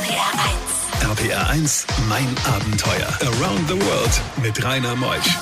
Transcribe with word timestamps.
RPR 0.00 0.32
1. 1.02 1.18
RPR 1.18 1.50
1, 1.50 1.86
mein 2.08 2.26
Abenteuer. 2.54 3.06
Around 3.20 3.68
the 3.68 3.74
World 3.74 4.20
mit 4.42 4.64
Rainer 4.64 4.96
Meusch. 4.96 5.36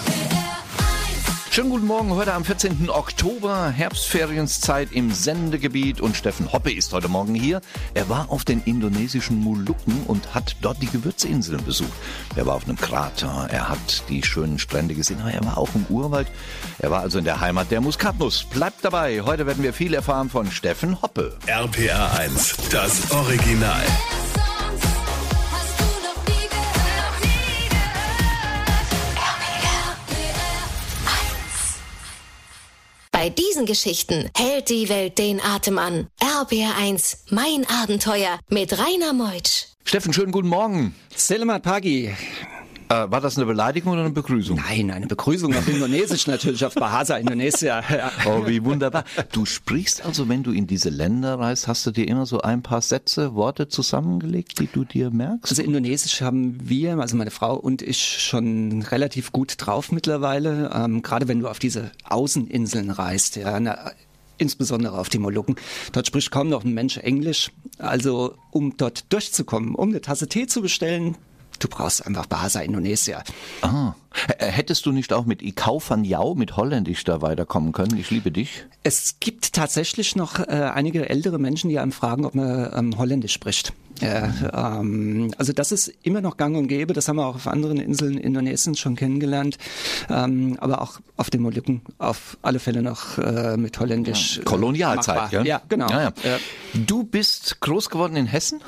Schönen 1.52 1.70
guten 1.70 1.86
Morgen, 1.86 2.10
heute 2.10 2.34
am 2.34 2.44
14. 2.44 2.90
Oktober, 2.90 3.70
Herbstferienszeit 3.70 4.90
im 4.90 5.12
Sendegebiet 5.12 6.00
und 6.00 6.16
Steffen 6.16 6.52
Hoppe 6.52 6.72
ist 6.72 6.92
heute 6.92 7.06
Morgen 7.06 7.36
hier. 7.36 7.60
Er 7.94 8.08
war 8.08 8.30
auf 8.30 8.44
den 8.44 8.60
indonesischen 8.64 9.38
Molukken 9.38 10.02
und 10.08 10.34
hat 10.34 10.56
dort 10.60 10.82
die 10.82 10.90
Gewürzinseln 10.90 11.64
besucht. 11.64 11.92
Er 12.34 12.46
war 12.46 12.56
auf 12.56 12.64
einem 12.64 12.76
Krater, 12.76 13.46
er 13.50 13.68
hat 13.68 14.08
die 14.08 14.24
schönen 14.24 14.58
Strände 14.58 14.94
gesehen, 14.94 15.20
aber 15.20 15.32
er 15.32 15.44
war 15.44 15.56
auch 15.56 15.70
im 15.76 15.86
Urwald. 15.88 16.26
Er 16.80 16.90
war 16.90 17.00
also 17.00 17.18
in 17.20 17.24
der 17.24 17.40
Heimat 17.40 17.70
der 17.70 17.80
Muskatnuss. 17.80 18.42
Bleibt 18.44 18.84
dabei, 18.84 19.22
heute 19.22 19.46
werden 19.46 19.62
wir 19.62 19.72
viel 19.72 19.94
erfahren 19.94 20.30
von 20.30 20.50
Steffen 20.50 21.00
Hoppe. 21.00 21.36
RPR 21.46 22.18
1, 22.18 22.56
das 22.70 23.08
Original. 23.12 23.84
Bei 33.20 33.30
diesen 33.30 33.66
Geschichten 33.66 34.30
hält 34.36 34.70
die 34.70 34.88
Welt 34.88 35.18
den 35.18 35.40
Atem 35.40 35.76
an. 35.78 36.06
RPR1, 36.20 37.16
mein 37.30 37.66
Abenteuer 37.68 38.38
mit 38.48 38.78
Rainer 38.78 39.12
Meutsch. 39.12 39.64
Steffen, 39.82 40.12
schönen 40.12 40.30
guten 40.30 40.46
Morgen. 40.46 40.94
Selamat 41.16 41.64
pagi. 41.64 42.14
Äh, 42.90 43.10
war 43.10 43.20
das 43.20 43.36
eine 43.36 43.44
Beleidigung 43.44 43.92
oder 43.92 44.02
eine 44.02 44.10
Begrüßung? 44.10 44.56
Nein, 44.56 44.90
eine 44.90 45.06
Begrüßung 45.06 45.54
auf 45.54 45.68
Indonesisch 45.68 46.26
natürlich, 46.26 46.64
auf 46.64 46.74
Bahasa 46.74 47.16
Indonesia. 47.16 47.82
Oh, 48.26 48.46
wie 48.46 48.64
wunderbar. 48.64 49.04
Du 49.32 49.44
sprichst 49.44 50.04
also, 50.04 50.28
wenn 50.28 50.42
du 50.42 50.52
in 50.52 50.66
diese 50.66 50.88
Länder 50.88 51.38
reist, 51.38 51.68
hast 51.68 51.86
du 51.86 51.90
dir 51.90 52.06
immer 52.08 52.26
so 52.26 52.40
ein 52.40 52.62
paar 52.62 52.80
Sätze, 52.80 53.34
Worte 53.34 53.68
zusammengelegt, 53.68 54.58
die 54.58 54.66
du 54.66 54.84
dir 54.84 55.10
merkst? 55.10 55.52
Also 55.52 55.62
Indonesisch 55.62 56.20
haben 56.20 56.58
wir, 56.62 56.98
also 56.98 57.16
meine 57.16 57.30
Frau 57.30 57.54
und 57.56 57.82
ich, 57.82 58.18
schon 58.22 58.82
relativ 58.82 59.32
gut 59.32 59.54
drauf 59.58 59.92
mittlerweile. 59.92 60.70
Ähm, 60.74 61.02
gerade 61.02 61.28
wenn 61.28 61.40
du 61.40 61.48
auf 61.48 61.58
diese 61.58 61.90
Außeninseln 62.04 62.90
reist, 62.90 63.36
ja, 63.36 63.58
na, 63.60 63.92
insbesondere 64.38 64.98
auf 64.98 65.08
die 65.08 65.18
Molukken. 65.18 65.56
Dort 65.92 66.06
spricht 66.06 66.30
kaum 66.30 66.48
noch 66.48 66.64
ein 66.64 66.72
Mensch 66.72 66.96
Englisch. 66.96 67.50
Also 67.78 68.34
um 68.50 68.76
dort 68.76 69.12
durchzukommen, 69.12 69.74
um 69.74 69.90
eine 69.90 70.00
Tasse 70.00 70.28
Tee 70.28 70.46
zu 70.46 70.62
bestellen, 70.62 71.16
du 71.58 71.68
brauchst 71.68 72.06
einfach 72.06 72.26
Bahasa 72.26 72.60
Indonesia. 72.60 73.22
Ah. 73.62 73.94
Hättest 74.38 74.86
du 74.86 74.92
nicht 74.92 75.12
auch 75.12 75.26
mit 75.26 75.42
Ikau 75.42 75.82
van 75.86 76.04
Jau, 76.04 76.34
mit 76.34 76.56
Holländisch 76.56 77.04
da 77.04 77.22
weiterkommen 77.22 77.72
können? 77.72 77.98
Ich 77.98 78.10
liebe 78.10 78.32
dich. 78.32 78.66
Es 78.82 79.16
gibt 79.20 79.52
tatsächlich 79.52 80.16
noch 80.16 80.40
äh, 80.40 80.70
einige 80.74 81.08
ältere 81.08 81.38
Menschen, 81.38 81.68
die 81.70 81.78
einem 81.78 81.92
fragen, 81.92 82.24
ob 82.24 82.34
man 82.34 82.70
ähm, 82.74 82.98
Holländisch 82.98 83.32
spricht. 83.32 83.72
Äh, 84.00 84.28
ähm, 84.52 85.32
also 85.38 85.52
das 85.52 85.72
ist 85.72 85.92
immer 86.02 86.20
noch 86.20 86.36
gang 86.36 86.56
und 86.56 86.68
gäbe. 86.68 86.92
Das 86.94 87.08
haben 87.08 87.16
wir 87.16 87.26
auch 87.26 87.34
auf 87.34 87.46
anderen 87.46 87.78
Inseln 87.78 88.16
Indonesiens 88.16 88.78
schon 88.78 88.96
kennengelernt. 88.96 89.58
Ähm, 90.08 90.56
aber 90.60 90.80
auch 90.82 91.00
auf 91.16 91.30
den 91.30 91.42
Molukken 91.42 91.82
auf 91.98 92.38
alle 92.42 92.60
Fälle 92.60 92.82
noch 92.82 93.18
äh, 93.18 93.56
mit 93.56 93.78
Holländisch. 93.78 94.38
äh, 94.38 94.42
Kolonialzeit, 94.42 95.16
machbar. 95.16 95.30
gell? 95.30 95.46
Ja, 95.46 95.60
genau. 95.68 95.88
Ja, 95.90 96.02
ja. 96.02 96.12
Ja. 96.24 96.38
Du 96.86 97.04
bist 97.04 97.60
groß 97.60 97.90
geworden 97.90 98.16
in 98.16 98.26
Hessen? 98.26 98.60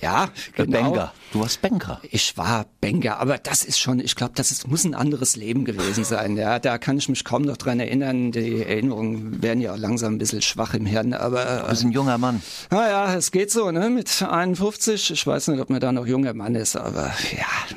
Ja, 0.00 0.24
Äh, 0.56 0.64
genau. 0.64 0.80
Banker. 0.82 1.12
Du 1.32 1.40
warst 1.40 1.60
Banker. 1.62 2.00
Ich 2.10 2.36
war 2.36 2.66
Banker, 2.80 3.18
aber 3.20 3.38
das 3.38 3.62
ist 3.64 3.78
schon, 3.78 4.00
ich 4.00 4.16
glaube, 4.16 4.32
das 4.34 4.50
ist, 4.50 4.66
muss 4.66 4.84
ein 4.84 4.94
anderes 4.94 5.36
Leben 5.36 5.64
gewesen 5.64 6.04
sein. 6.04 6.36
Ja, 6.36 6.58
da 6.58 6.78
kann 6.78 6.98
ich 6.98 7.08
mich 7.08 7.24
kaum 7.24 7.42
noch 7.42 7.56
dran 7.56 7.78
erinnern. 7.80 8.32
Die 8.32 8.62
Erinnerungen 8.64 9.42
werden 9.42 9.60
ja 9.60 9.74
langsam 9.76 10.14
ein 10.14 10.18
bisschen 10.18 10.42
schwach 10.42 10.74
im 10.74 10.86
Hirn, 10.86 11.12
aber 11.14 11.60
Du 11.62 11.68
bist 11.68 11.84
ein 11.84 11.92
junger 11.92 12.18
Mann. 12.18 12.42
Naja, 12.70 13.14
es 13.14 13.30
geht 13.30 13.50
so, 13.50 13.70
ne? 13.70 13.90
Mit 13.90 14.22
51. 14.22 15.10
Ich 15.12 15.26
weiß 15.26 15.48
nicht, 15.48 15.60
ob 15.60 15.70
man 15.70 15.80
da 15.80 15.92
noch 15.92 16.06
junger 16.06 16.34
Mann 16.34 16.54
ist, 16.54 16.76
aber 16.76 17.12
ja. 17.36 17.76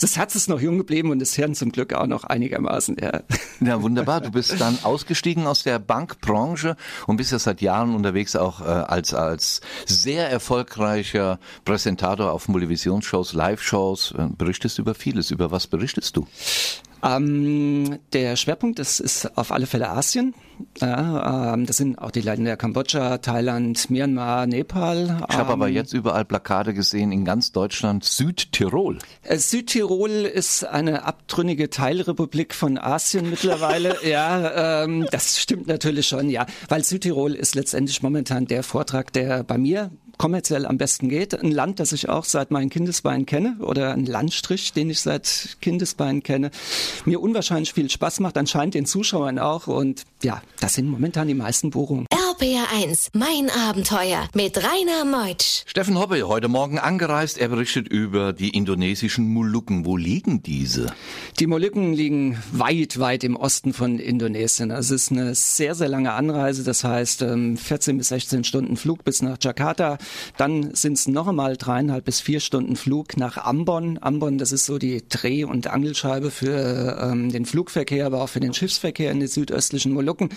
Das 0.00 0.16
Herz 0.16 0.34
ist 0.34 0.48
noch 0.48 0.60
jung 0.60 0.78
geblieben 0.78 1.10
und 1.10 1.20
das 1.20 1.34
Hirn 1.34 1.54
zum 1.54 1.70
Glück 1.70 1.92
auch 1.92 2.06
noch 2.06 2.24
einigermaßen, 2.24 2.96
ja. 3.00 3.20
Ja, 3.60 3.80
wunderbar. 3.80 4.20
Du 4.20 4.32
bist 4.32 4.60
dann 4.60 4.78
ausgestiegen 4.82 5.46
aus 5.46 5.62
der 5.62 5.78
Bankbranche 5.78 6.76
und 7.06 7.16
bist 7.16 7.32
ja 7.32 7.38
seit 7.38 7.60
Jahren 7.60 7.94
unterwegs 7.94 8.34
auch 8.34 8.60
äh, 8.60 8.64
als, 8.64 9.14
als 9.14 9.60
sehr 9.86 10.28
erfolgreicher 10.28 11.38
Präsentator 11.64 12.32
auf 12.32 12.48
Motivationsshows, 12.48 13.32
Live-Shows. 13.34 14.14
Äh, 14.18 14.28
berichtest 14.36 14.78
über 14.78 14.94
vieles. 14.94 15.30
Über 15.30 15.50
was 15.50 15.66
berichtest 15.68 16.16
du? 16.16 16.26
Ähm, 17.04 17.98
der 18.12 18.36
Schwerpunkt 18.36 18.78
ist, 18.78 19.00
ist 19.00 19.36
auf 19.36 19.52
alle 19.52 19.66
Fälle 19.66 19.90
Asien. 19.90 20.34
Ja, 20.80 21.54
ähm, 21.54 21.66
das 21.66 21.78
sind 21.78 21.98
auch 21.98 22.10
die 22.10 22.20
Länder 22.20 22.56
Kambodscha, 22.56 23.18
Thailand, 23.18 23.90
Myanmar, 23.90 24.46
Nepal. 24.46 25.18
Ich 25.28 25.36
habe 25.36 25.52
aber 25.52 25.68
Ähm, 25.68 25.74
jetzt 25.74 25.92
überall 25.92 26.24
Plakate 26.24 26.74
gesehen 26.74 27.12
in 27.12 27.24
ganz 27.24 27.52
Deutschland, 27.52 28.04
Südtirol. 28.04 28.98
Äh, 29.22 29.38
Südtirol 29.38 30.10
ist 30.10 30.64
eine 30.64 31.04
abtrünnige 31.04 31.70
Teilrepublik 31.70 32.54
von 32.54 32.78
Asien 32.78 33.30
mittlerweile. 33.30 33.96
ja, 34.08 34.84
ähm, 34.84 35.06
das 35.10 35.40
stimmt 35.40 35.66
natürlich 35.66 36.06
schon, 36.06 36.30
ja. 36.30 36.46
Weil 36.68 36.84
Südtirol 36.84 37.34
ist 37.34 37.54
letztendlich 37.54 38.02
momentan 38.02 38.46
der 38.46 38.62
Vortrag, 38.62 39.12
der 39.12 39.42
bei 39.42 39.58
mir 39.58 39.90
kommerziell 40.18 40.66
am 40.66 40.78
besten 40.78 41.08
geht. 41.08 41.34
Ein 41.34 41.50
Land, 41.50 41.80
das 41.80 41.92
ich 41.92 42.08
auch 42.08 42.24
seit 42.24 42.50
meinen 42.50 42.70
Kindesbeinen 42.70 43.26
kenne 43.26 43.56
oder 43.60 43.92
ein 43.92 44.06
Landstrich, 44.06 44.72
den 44.72 44.90
ich 44.90 45.00
seit 45.00 45.56
Kindesbeinen 45.60 46.22
kenne, 46.22 46.50
mir 47.04 47.20
unwahrscheinlich 47.20 47.72
viel 47.72 47.90
Spaß 47.90 48.20
macht, 48.20 48.36
anscheinend 48.36 48.74
den 48.74 48.86
Zuschauern 48.86 49.38
auch. 49.38 49.66
Und 49.66 50.04
ja, 50.22 50.42
das 50.60 50.74
sind 50.74 50.88
momentan 50.88 51.28
die 51.28 51.34
meisten 51.34 51.70
Buchungen. 51.70 52.06
RPR1, 52.10 53.10
mein 53.12 53.48
Abenteuer 53.50 54.28
mit 54.34 54.56
Rainer 54.56 55.04
Meutsch. 55.04 55.62
Steffen 55.66 55.98
Hoppe, 55.98 56.26
heute 56.26 56.48
Morgen 56.48 56.78
angereist. 56.78 57.38
Er 57.38 57.48
berichtet 57.48 57.88
über 57.88 58.32
die 58.32 58.50
indonesischen 58.50 59.28
Molukken. 59.28 59.84
Wo 59.84 59.96
liegen 59.96 60.42
diese? 60.42 60.92
Die 61.38 61.46
Molukken 61.46 61.92
liegen 61.92 62.42
weit, 62.52 62.98
weit 62.98 63.24
im 63.24 63.36
Osten 63.36 63.72
von 63.72 63.98
Indonesien. 63.98 64.70
Es 64.70 64.90
ist 64.90 65.12
eine 65.12 65.34
sehr, 65.34 65.74
sehr 65.74 65.88
lange 65.88 66.12
Anreise. 66.12 66.64
Das 66.64 66.82
heißt, 66.82 67.22
ähm, 67.22 67.56
14 67.56 67.98
bis 67.98 68.08
16 68.08 68.44
Stunden 68.44 68.76
Flug 68.76 69.04
bis 69.04 69.22
nach 69.22 69.36
Jakarta. 69.40 69.98
Dann 70.36 70.74
sind 70.74 70.94
es 70.94 71.08
noch 71.08 71.28
einmal 71.28 71.56
dreieinhalb 71.56 72.04
bis 72.04 72.20
vier 72.20 72.40
Stunden 72.40 72.76
Flug 72.76 73.16
nach 73.16 73.36
Ambon. 73.38 73.98
Ambon, 74.00 74.38
das 74.38 74.52
ist 74.52 74.66
so 74.66 74.78
die 74.78 75.02
Dreh- 75.08 75.44
und 75.44 75.66
Angelscheibe 75.66 76.30
für 76.30 76.98
ähm, 77.00 77.30
den 77.30 77.46
Flugverkehr, 77.46 78.06
aber 78.06 78.22
auch 78.22 78.28
für 78.28 78.40
den 78.40 78.54
Schiffsverkehr 78.54 79.10
in 79.10 79.20
den 79.20 79.28
südöstlichen 79.28 79.92
Molukken. 79.92 80.30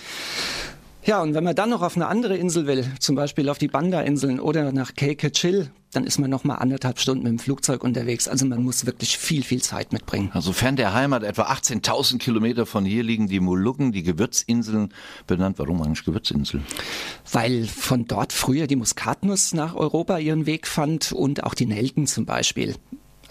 Ja, 1.08 1.22
und 1.22 1.32
wenn 1.32 1.42
man 1.42 1.56
dann 1.56 1.70
noch 1.70 1.80
auf 1.80 1.96
eine 1.96 2.06
andere 2.06 2.36
Insel 2.36 2.66
will, 2.66 2.84
zum 3.00 3.16
Beispiel 3.16 3.48
auf 3.48 3.56
die 3.56 3.68
Banda-Inseln 3.68 4.40
oder 4.40 4.72
nach 4.72 4.94
Cape 4.94 5.32
Chill, 5.32 5.70
dann 5.90 6.04
ist 6.04 6.18
man 6.18 6.28
noch 6.28 6.44
mal 6.44 6.56
anderthalb 6.56 6.98
Stunden 6.98 7.22
mit 7.22 7.32
dem 7.32 7.38
Flugzeug 7.38 7.82
unterwegs. 7.82 8.28
Also 8.28 8.44
man 8.44 8.62
muss 8.62 8.84
wirklich 8.84 9.16
viel, 9.16 9.42
viel 9.42 9.62
Zeit 9.62 9.94
mitbringen. 9.94 10.28
Also 10.34 10.52
fern 10.52 10.76
der 10.76 10.92
Heimat, 10.92 11.22
etwa 11.22 11.44
18.000 11.44 12.18
Kilometer 12.18 12.66
von 12.66 12.84
hier 12.84 13.02
liegen 13.02 13.26
die 13.26 13.40
Molukken, 13.40 13.90
die 13.90 14.02
Gewürzinseln, 14.02 14.92
benannt. 15.26 15.58
Warum 15.58 15.80
eigentlich 15.80 16.04
Gewürzinseln? 16.04 16.62
Weil 17.32 17.64
von 17.64 18.04
dort 18.06 18.34
früher 18.34 18.66
die 18.66 18.76
Muskatnuss 18.76 19.54
nach 19.54 19.76
Europa 19.76 20.18
ihren 20.18 20.44
Weg 20.44 20.66
fand 20.66 21.12
und 21.12 21.42
auch 21.42 21.54
die 21.54 21.64
Nelken 21.64 22.06
zum 22.06 22.26
Beispiel. 22.26 22.74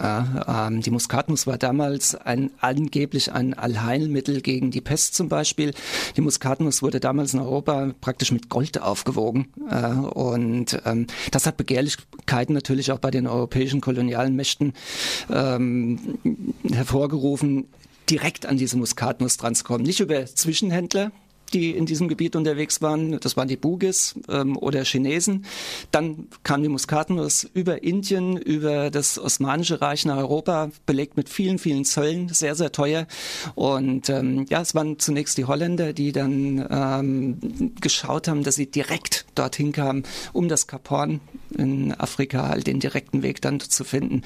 Ähm, 0.00 0.80
die 0.82 0.90
Muskatnuss 0.90 1.46
war 1.46 1.58
damals 1.58 2.14
ein, 2.14 2.50
angeblich 2.60 3.32
ein 3.32 3.54
Allheilmittel 3.54 4.40
gegen 4.40 4.70
die 4.70 4.80
Pest 4.80 5.14
zum 5.14 5.28
Beispiel. 5.28 5.74
Die 6.16 6.20
Muskatnuss 6.20 6.82
wurde 6.82 7.00
damals 7.00 7.34
in 7.34 7.40
Europa 7.40 7.92
praktisch 8.00 8.32
mit 8.32 8.48
Gold 8.48 8.80
aufgewogen. 8.80 9.48
Äh, 9.70 9.88
und 9.88 10.80
ähm, 10.84 11.06
das 11.30 11.46
hat 11.46 11.56
Begehrlichkeiten 11.56 12.54
natürlich 12.54 12.92
auch 12.92 12.98
bei 12.98 13.10
den 13.10 13.26
europäischen 13.26 13.80
kolonialen 13.80 14.36
Mächten 14.36 14.72
ähm, 15.30 16.18
hervorgerufen, 16.70 17.66
direkt 18.08 18.46
an 18.46 18.56
diese 18.56 18.76
Muskatnuss 18.76 19.36
dran 19.36 19.54
zu 19.54 19.64
kommen. 19.64 19.84
Nicht 19.84 20.00
über 20.00 20.24
Zwischenhändler, 20.26 21.12
die 21.54 21.70
in 21.70 21.86
diesem 21.86 22.08
Gebiet 22.08 22.36
unterwegs 22.36 22.82
waren. 22.82 23.18
Das 23.20 23.36
waren 23.36 23.48
die 23.48 23.56
Bugis 23.56 24.14
ähm, 24.28 24.56
oder 24.56 24.84
Chinesen. 24.84 25.44
Dann 25.90 26.28
kam 26.42 26.62
die 26.62 26.68
Muskatnuss 26.68 27.48
über 27.54 27.82
Indien, 27.82 28.36
über 28.36 28.90
das 28.90 29.18
Osmanische 29.18 29.80
Reich 29.80 30.04
nach 30.04 30.16
Europa, 30.16 30.70
belegt 30.86 31.16
mit 31.16 31.28
vielen, 31.28 31.58
vielen 31.58 31.84
Zöllen, 31.84 32.28
sehr, 32.28 32.54
sehr 32.54 32.72
teuer. 32.72 33.06
Und 33.54 34.08
ähm, 34.08 34.46
ja, 34.48 34.60
es 34.60 34.74
waren 34.74 34.98
zunächst 34.98 35.38
die 35.38 35.44
Holländer, 35.44 35.92
die 35.92 36.12
dann 36.12 36.66
ähm, 36.70 37.72
geschaut 37.80 38.28
haben, 38.28 38.44
dass 38.44 38.56
sie 38.56 38.70
direkt 38.70 39.26
dorthin 39.34 39.72
kamen, 39.72 40.04
um 40.32 40.48
das 40.48 40.66
Kap 40.66 40.90
Horn 40.90 41.20
in 41.56 41.92
Afrika 41.94 42.48
halt 42.48 42.66
den 42.66 42.80
direkten 42.80 43.22
Weg 43.22 43.40
dann 43.40 43.60
zu 43.60 43.84
finden, 43.84 44.22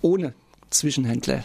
ohne 0.00 0.34
Zwischenhändler. 0.70 1.44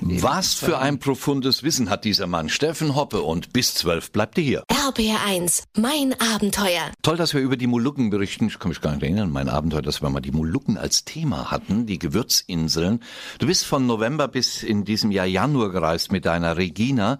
Was 0.00 0.54
für 0.54 0.78
ein 0.78 0.98
profundes 0.98 1.62
Wissen 1.62 1.90
hat 1.90 2.04
dieser 2.04 2.26
Mann. 2.26 2.48
Steffen 2.48 2.94
Hoppe 2.94 3.22
und 3.22 3.52
bis 3.52 3.74
zwölf 3.74 4.10
bleibt 4.12 4.38
ihr 4.38 4.44
hier. 4.44 4.64
RBR1, 4.70 5.64
mein 5.76 6.14
Abenteuer. 6.20 6.92
Toll, 7.02 7.16
dass 7.16 7.34
wir 7.34 7.40
über 7.40 7.56
die 7.56 7.66
Molukken 7.66 8.10
berichten. 8.10 8.46
Ich 8.46 8.58
kann 8.58 8.68
mich 8.68 8.80
gar 8.80 8.92
nicht 8.92 9.02
erinnern, 9.02 9.30
mein 9.30 9.48
Abenteuer, 9.48 9.82
dass 9.82 10.02
wir 10.02 10.10
mal 10.10 10.20
die 10.20 10.30
Molukken 10.30 10.78
als 10.78 11.04
Thema 11.04 11.50
hatten, 11.50 11.86
die 11.86 11.98
Gewürzinseln. 11.98 13.00
Du 13.38 13.46
bist 13.46 13.64
von 13.64 13.86
November 13.86 14.28
bis 14.28 14.62
in 14.62 14.84
diesem 14.84 15.10
Jahr 15.10 15.26
Januar 15.26 15.70
gereist 15.70 16.12
mit 16.12 16.24
deiner 16.24 16.56
Regina, 16.56 17.18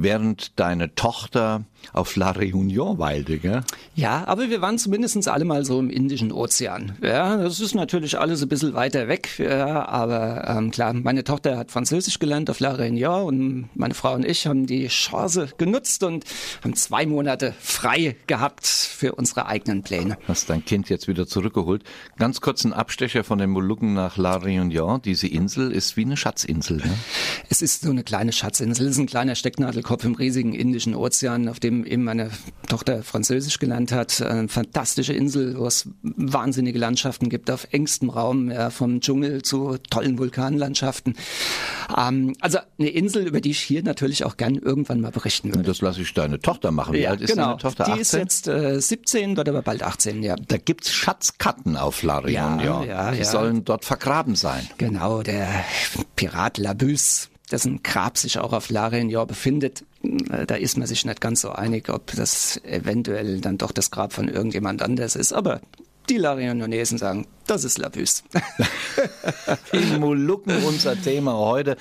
während 0.00 0.58
deine 0.58 0.94
Tochter 0.94 1.64
auf 1.92 2.16
La 2.16 2.30
Réunion 2.30 2.98
weilte, 2.98 3.38
gell? 3.38 3.62
Ja, 3.94 4.24
aber 4.26 4.50
wir 4.50 4.60
waren 4.60 4.78
zumindest 4.78 5.28
alle 5.28 5.44
mal 5.44 5.64
so 5.64 5.78
im 5.78 5.90
Indischen 5.90 6.32
Ozean. 6.32 6.96
Ja, 7.02 7.36
das 7.36 7.60
ist 7.60 7.74
natürlich 7.74 8.18
alles 8.18 8.42
ein 8.42 8.48
bisschen 8.48 8.74
weiter 8.74 9.08
weg, 9.08 9.38
ja, 9.38 9.86
aber 9.86 10.48
ähm, 10.48 10.70
klar, 10.70 10.92
meine 10.92 11.24
Tochter 11.24 11.58
hat 11.58 11.70
Französisch 11.70 12.18
gelernt 12.18 12.48
auf 12.50 12.60
La 12.60 12.72
Réunion 12.72 13.22
und 13.24 13.68
meine 13.74 13.94
Frau 13.94 14.14
und 14.14 14.24
ich 14.24 14.46
haben 14.46 14.66
die 14.66 14.86
Chance 14.88 15.48
genutzt 15.58 16.02
und 16.02 16.24
haben 16.62 16.74
zwei 16.74 17.04
Monate 17.06 17.54
frei 17.60 18.16
gehabt 18.26 18.66
für 18.66 19.14
unsere 19.16 19.46
eigenen 19.46 19.82
Pläne. 19.82 20.16
Hast 20.28 20.48
dein 20.48 20.64
Kind 20.64 20.88
jetzt 20.88 21.08
wieder 21.08 21.26
zurückgeholt. 21.26 21.82
Ganz 22.18 22.40
kurz 22.40 22.64
ein 22.64 22.72
Abstecher 22.72 23.24
von 23.24 23.38
den 23.38 23.50
Molukken 23.50 23.94
nach 23.94 24.16
La 24.16 24.36
Réunion. 24.36 25.02
Diese 25.02 25.26
Insel 25.26 25.72
ist 25.72 25.96
wie 25.96 26.04
eine 26.04 26.16
Schatzinsel. 26.16 26.76
Ne? 26.78 26.94
Es 27.48 27.62
ist 27.62 27.82
so 27.82 27.90
eine 27.90 28.04
kleine 28.04 28.32
Schatzinsel. 28.32 28.86
Es 28.86 28.92
ist 28.92 28.98
ein 28.98 29.06
kleiner 29.06 29.34
Stecknadelkopf 29.82 30.04
im 30.04 30.14
riesigen 30.14 30.54
Indischen 30.54 30.94
Ozean, 30.94 31.48
auf 31.48 31.60
dem 31.60 31.84
eben 31.84 32.04
meine 32.04 32.30
Tochter 32.68 33.02
Französisch 33.02 33.58
gelernt 33.58 33.92
hat. 33.92 34.22
Eine 34.22 34.48
fantastische 34.48 35.12
Insel, 35.12 35.58
wo 35.58 35.66
es 35.66 35.88
wahnsinnige 36.02 36.78
Landschaften 36.78 37.28
gibt 37.28 37.50
auf 37.50 37.68
engstem 37.72 38.10
Raum, 38.10 38.50
ja, 38.50 38.70
vom 38.70 39.00
Dschungel 39.00 39.42
zu 39.42 39.76
tollen 39.90 40.18
Vulkanlandschaften. 40.18 41.14
Ähm, 41.96 42.34
also 42.40 42.58
eine 42.78 42.88
Insel, 42.88 43.26
über 43.26 43.40
die 43.40 43.50
ich 43.50 43.60
hier 43.60 43.82
natürlich 43.82 44.24
auch 44.24 44.36
gern 44.36 44.56
irgendwann 44.56 45.00
mal 45.00 45.10
berichten 45.10 45.54
würde. 45.54 45.62
Das 45.62 45.80
lasse 45.80 46.02
ich 46.02 46.14
deine 46.14 46.40
Tochter 46.40 46.70
machen. 46.70 46.94
Wie 46.94 47.00
ja, 47.00 47.10
alt 47.10 47.20
ist 47.20 47.30
genau. 47.30 47.48
deine 47.48 47.58
Tochter? 47.58 47.84
Die 47.84 47.92
18? 47.92 48.00
ist 48.00 48.12
jetzt 48.12 48.48
äh, 48.48 48.80
17, 48.80 49.36
wird 49.36 49.48
aber 49.48 49.62
bald 49.62 49.82
18, 49.82 50.22
ja. 50.22 50.36
da 50.36 50.56
gibt's 50.58 50.92
Schatzkatten 50.92 51.76
auf 51.76 52.02
La 52.02 52.18
Réunion. 52.18 52.64
Ja, 52.64 52.84
ja, 52.84 53.10
die 53.10 53.18
ja. 53.18 53.24
sollen 53.24 53.64
dort 53.64 53.84
vergraben 53.84 54.36
sein. 54.36 54.68
Genau, 54.78 55.22
der 55.22 55.64
Pirat 56.16 56.58
Labus, 56.58 57.31
dessen 57.52 57.82
Grab 57.82 58.18
sich 58.18 58.38
auch 58.38 58.52
auf 58.52 58.70
La 58.70 58.88
Réunion 58.88 59.26
befindet. 59.26 59.84
Äh, 60.02 60.46
Da 60.46 60.54
ist 60.56 60.76
man 60.78 60.86
sich 60.86 61.04
nicht 61.04 61.20
ganz 61.20 61.42
so 61.42 61.50
einig, 61.50 61.88
ob 61.90 62.12
das 62.16 62.60
eventuell 62.64 63.40
dann 63.40 63.58
doch 63.58 63.72
das 63.72 63.90
Grab 63.90 64.12
von 64.12 64.28
irgendjemand 64.28 64.82
anders 64.82 65.14
ist. 65.16 65.32
Aber 65.32 65.60
die 66.08 66.16
La 66.16 66.34
Réunionnesen 66.34 66.98
sagen, 66.98 67.26
das 67.46 67.64
ist 67.64 67.78
Labus. 67.78 68.24
Die 69.72 69.98
Molukken, 69.98 70.64
unser 70.64 71.00
Thema 71.00 71.36
heute. 71.36 71.76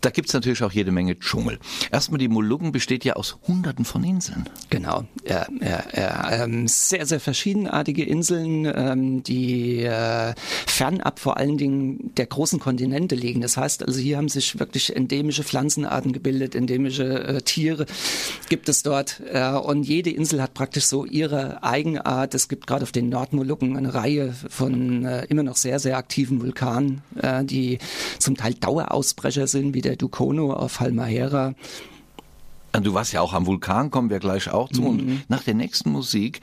Da 0.00 0.10
gibt's 0.10 0.32
natürlich 0.32 0.62
auch 0.62 0.72
jede 0.72 0.92
Menge 0.92 1.18
Dschungel. 1.18 1.58
Erstmal, 1.90 2.18
die 2.18 2.28
Molukken 2.28 2.70
besteht 2.70 3.04
ja 3.04 3.14
aus 3.14 3.38
Hunderten 3.48 3.84
von 3.84 4.04
Inseln. 4.04 4.48
Genau, 4.70 5.04
ja, 5.28 5.46
ja, 5.60 5.84
ja. 5.94 6.44
Ähm, 6.44 6.68
sehr, 6.68 7.06
sehr 7.06 7.18
verschiedenartige 7.18 8.04
Inseln, 8.04 8.66
ähm, 8.66 9.22
die 9.22 9.82
äh, 9.82 10.34
fernab 10.66 11.18
vor 11.18 11.38
allen 11.38 11.56
Dingen 11.56 12.12
der 12.16 12.26
großen 12.26 12.60
Kontinente 12.60 13.14
liegen. 13.14 13.40
Das 13.40 13.56
heißt 13.56 13.84
also, 13.86 13.98
hier 13.98 14.18
haben 14.18 14.28
sich 14.28 14.58
wirklich 14.58 14.94
endemische 14.94 15.44
Pflanzenarten 15.44 16.12
gebildet, 16.12 16.54
endemische 16.54 17.24
äh, 17.24 17.42
Tiere 17.42 17.86
gibt 18.48 18.68
es 18.68 18.82
dort. 18.82 19.22
Äh, 19.32 19.50
und 19.52 19.84
jede 19.84 20.10
Insel 20.10 20.42
hat 20.42 20.54
praktisch 20.54 20.84
so 20.84 21.04
ihre 21.04 21.62
Eigenart. 21.62 22.34
Es 22.34 22.48
gibt 22.48 22.66
gerade 22.66 22.82
auf 22.82 22.92
den 22.92 23.08
Nordmolukken 23.08 23.76
eine 23.76 23.94
Reihe 23.94 24.34
von 24.48 25.04
immer 25.28 25.42
noch 25.42 25.56
sehr, 25.56 25.78
sehr 25.78 25.96
aktiven 25.96 26.40
Vulkanen, 26.40 27.02
die 27.44 27.78
zum 28.18 28.36
Teil 28.36 28.54
Dauerausbrecher 28.54 29.46
sind, 29.46 29.74
wie 29.74 29.82
der 29.86 29.96
Dukono 29.96 30.52
auf 30.52 30.80
Halmahera. 30.80 31.54
Du 32.72 32.92
warst 32.92 33.12
ja 33.12 33.22
auch 33.22 33.32
am 33.32 33.46
Vulkan, 33.46 33.90
kommen 33.90 34.10
wir 34.10 34.18
gleich 34.18 34.50
auch 34.50 34.68
zu. 34.68 34.82
Mhm. 34.82 34.88
Und 34.88 35.30
nach 35.30 35.42
der 35.42 35.54
nächsten 35.54 35.90
Musik, 35.90 36.40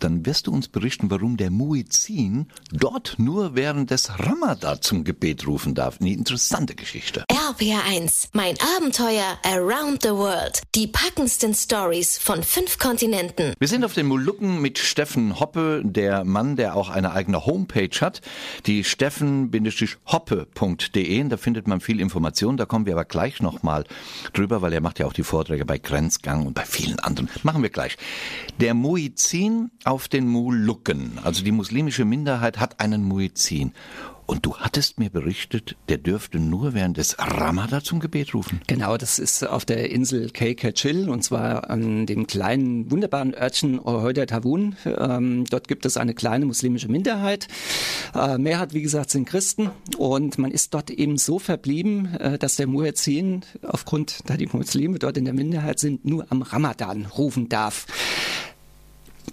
dann 0.00 0.26
wirst 0.26 0.46
du 0.46 0.52
uns 0.52 0.68
berichten, 0.68 1.10
warum 1.10 1.36
der 1.36 1.50
Muezzin 1.50 2.46
dort 2.72 3.16
nur 3.18 3.54
während 3.54 3.90
des 3.90 4.10
Ramadan 4.18 4.80
zum 4.80 5.04
Gebet 5.04 5.46
rufen 5.46 5.74
darf. 5.74 6.00
Eine 6.00 6.12
interessante 6.12 6.74
Geschichte. 6.74 7.24
RBR1, 7.30 8.28
mein 8.32 8.56
Abenteuer 8.76 9.38
around 9.44 10.02
the 10.02 10.10
world. 10.10 10.62
Die 10.74 10.86
packendsten 10.86 11.54
Stories 11.54 12.18
von 12.18 12.42
fünf 12.42 12.78
Kontinenten. 12.78 13.54
Wir 13.58 13.68
sind 13.68 13.84
auf 13.84 13.94
den 13.94 14.06
Molukken 14.06 14.60
mit 14.60 14.78
Steffen 14.78 15.40
Hoppe, 15.40 15.82
der 15.84 16.24
Mann, 16.24 16.56
der 16.56 16.76
auch 16.76 16.90
eine 16.90 17.12
eigene 17.12 17.46
Homepage 17.46 18.00
hat, 18.00 18.20
die 18.66 18.84
steffen-hoppe.de. 18.84 21.28
Da 21.28 21.36
findet 21.36 21.68
man 21.68 21.80
viel 21.80 22.00
Information. 22.00 22.56
Da 22.56 22.66
kommen 22.66 22.86
wir 22.86 22.94
aber 22.94 23.04
gleich 23.04 23.40
nochmal 23.40 23.84
drüber, 24.32 24.62
weil 24.62 24.72
er 24.72 24.80
macht 24.80 24.98
ja 24.98 25.06
auch 25.06 25.12
die 25.12 25.22
Vorträge 25.22 25.64
bei 25.64 25.78
Grenzgang 25.78 26.46
und 26.46 26.54
bei 26.54 26.64
vielen 26.64 26.98
anderen. 27.00 27.28
Machen 27.42 27.62
wir 27.62 27.70
gleich. 27.70 27.96
Der 28.60 28.74
Muezzin 28.74 29.70
auf 29.86 30.08
den 30.08 30.26
Molukken, 30.28 31.18
also 31.22 31.44
die 31.44 31.52
muslimische 31.52 32.04
Minderheit 32.04 32.58
hat 32.58 32.80
einen 32.80 33.04
Muezzin. 33.04 33.72
Und 34.26 34.44
du 34.44 34.56
hattest 34.56 34.98
mir 34.98 35.08
berichtet, 35.08 35.76
der 35.88 35.98
dürfte 35.98 36.40
nur 36.40 36.74
während 36.74 36.96
des 36.96 37.16
Ramadan 37.16 37.84
zum 37.84 38.00
Gebet 38.00 38.34
rufen. 38.34 38.60
Genau, 38.66 38.96
das 38.96 39.20
ist 39.20 39.46
auf 39.46 39.64
der 39.64 39.88
Insel 39.90 40.30
Kay 40.30 40.56
Kachil 40.56 41.08
und 41.08 41.22
zwar 41.22 41.70
an 41.70 42.06
dem 42.06 42.26
kleinen, 42.26 42.90
wunderbaren 42.90 43.34
Örtchen 43.34 43.78
Ohoida 43.78 44.26
Tawun. 44.26 44.74
Ähm, 44.84 45.44
dort 45.44 45.68
gibt 45.68 45.86
es 45.86 45.96
eine 45.96 46.12
kleine 46.12 46.44
muslimische 46.44 46.88
Minderheit. 46.88 47.46
Äh, 48.16 48.38
Mehrheit, 48.38 48.74
wie 48.74 48.82
gesagt, 48.82 49.10
sind 49.10 49.28
Christen 49.28 49.70
und 49.96 50.38
man 50.38 50.50
ist 50.50 50.74
dort 50.74 50.90
eben 50.90 51.18
so 51.18 51.38
verblieben, 51.38 52.12
äh, 52.16 52.36
dass 52.36 52.56
der 52.56 52.66
Muezzin 52.66 53.42
aufgrund, 53.62 54.28
da 54.28 54.36
die 54.36 54.48
Muslime 54.48 54.98
dort 54.98 55.18
in 55.18 55.24
der 55.24 55.34
Minderheit 55.34 55.78
sind, 55.78 56.04
nur 56.04 56.26
am 56.30 56.42
Ramadan 56.42 57.06
rufen 57.06 57.48
darf. 57.48 57.86